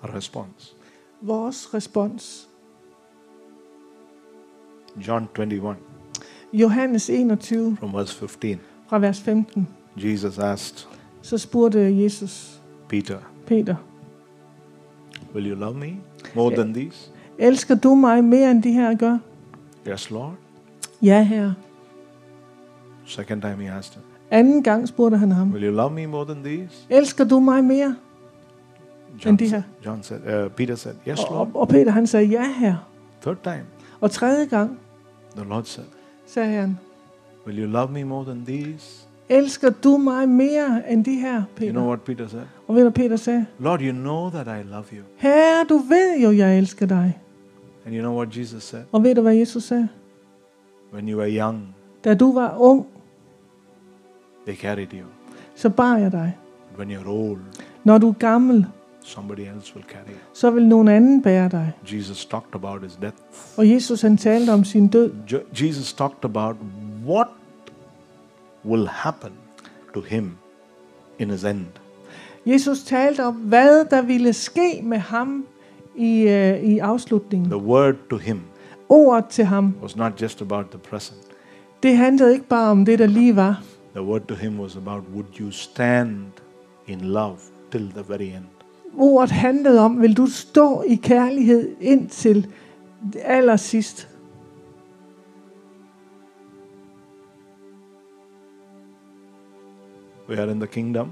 [0.03, 0.75] Response.
[1.21, 2.49] Vores respons.
[5.07, 5.75] John 21
[6.53, 8.72] Johannes 21 from verse 15.
[8.87, 9.67] fra vers 15.
[9.97, 10.87] Jesus asked
[11.21, 13.17] Så spurgte Jesus Peter,
[13.47, 13.75] Peter,
[15.35, 15.91] Will you love me
[16.35, 17.09] more than these?
[17.37, 19.17] elsker du mig mere end de her gør?
[19.87, 20.33] Yes, Lord.
[21.01, 21.53] Ja, herre.
[23.05, 26.25] Second time he asked him, Anden gang spurgte han ham, Will you love me more
[26.33, 26.85] than these?
[26.89, 27.95] elsker du mig mere?
[29.25, 29.61] John, de sa- her.
[29.85, 31.31] John said, uh, Peter said, Yes, Lord.
[31.53, 32.79] og, og Peter han sagde, ja herre.
[33.21, 33.63] Third time,
[34.01, 34.79] Og tredje gang
[35.35, 35.85] the Lord said,
[36.27, 36.79] sagde han,
[37.47, 39.07] Will you love me more than these?
[39.29, 41.71] elsker du mig mere end de her, Peter?
[41.71, 42.41] You know what Peter said?
[42.67, 43.45] Og ved du, Peter sagde?
[43.59, 45.03] Lord, you know that I love you.
[45.17, 47.19] Herre, du ved jo, jeg elsker dig.
[47.85, 48.81] And you know what Jesus said?
[48.91, 49.87] Og ved du, hvad Jesus sagde?
[50.93, 52.85] When you were young, Da du var ung,
[54.45, 55.05] they carried you.
[55.55, 56.37] så bar jeg dig.
[56.71, 57.39] But when you're old,
[57.83, 58.65] Når du er gammel,
[59.03, 60.17] somebody else will carry you.
[60.33, 61.71] så vil nogen anden bære dig.
[61.93, 63.17] Jesus talked about his death.
[63.57, 65.11] Og Jesus han talte om sin død.
[65.61, 66.55] Jesus talked about
[67.07, 67.27] what
[68.65, 69.31] will happen
[69.93, 70.37] to him
[71.19, 71.65] in his end.
[72.45, 75.45] Jesus talte om, hvad der ville ske med ham
[75.95, 77.49] i, øh, i afslutningen.
[77.49, 78.41] The word to him
[78.89, 81.19] Ordet til ham, was not just about the present.
[81.83, 83.63] det handlede ikke bare om det, der lige var.
[83.95, 86.17] The word to him was about would you stand
[86.87, 87.37] in love
[87.71, 88.45] till the very end?
[88.97, 92.47] Ordet handlede om, vil du stå i kærlighed indtil
[93.23, 94.09] allersidst.
[100.33, 101.09] We are in the kingdom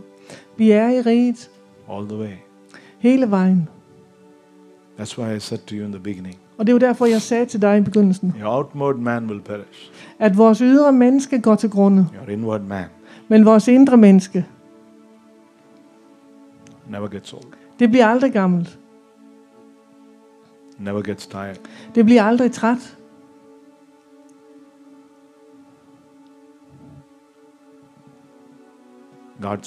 [0.58, 1.50] Vi er i riget
[1.92, 2.34] all the way.
[3.00, 3.70] hele vejen.
[5.00, 7.22] That's why I said to you in the beginning Og det er jo derfor, jeg
[7.22, 11.56] sagde til dig i begyndelsen, your outward man will perish, at vores ydre menneske går
[11.56, 12.86] til grunde, your inward man
[13.28, 14.46] men vores indre menneske,
[16.90, 17.44] never gets old,
[17.80, 18.80] det bliver aldrig gammelt.
[20.80, 21.56] never gets tired.
[21.96, 22.98] Det bliver aldrig træt.
[29.42, 29.58] God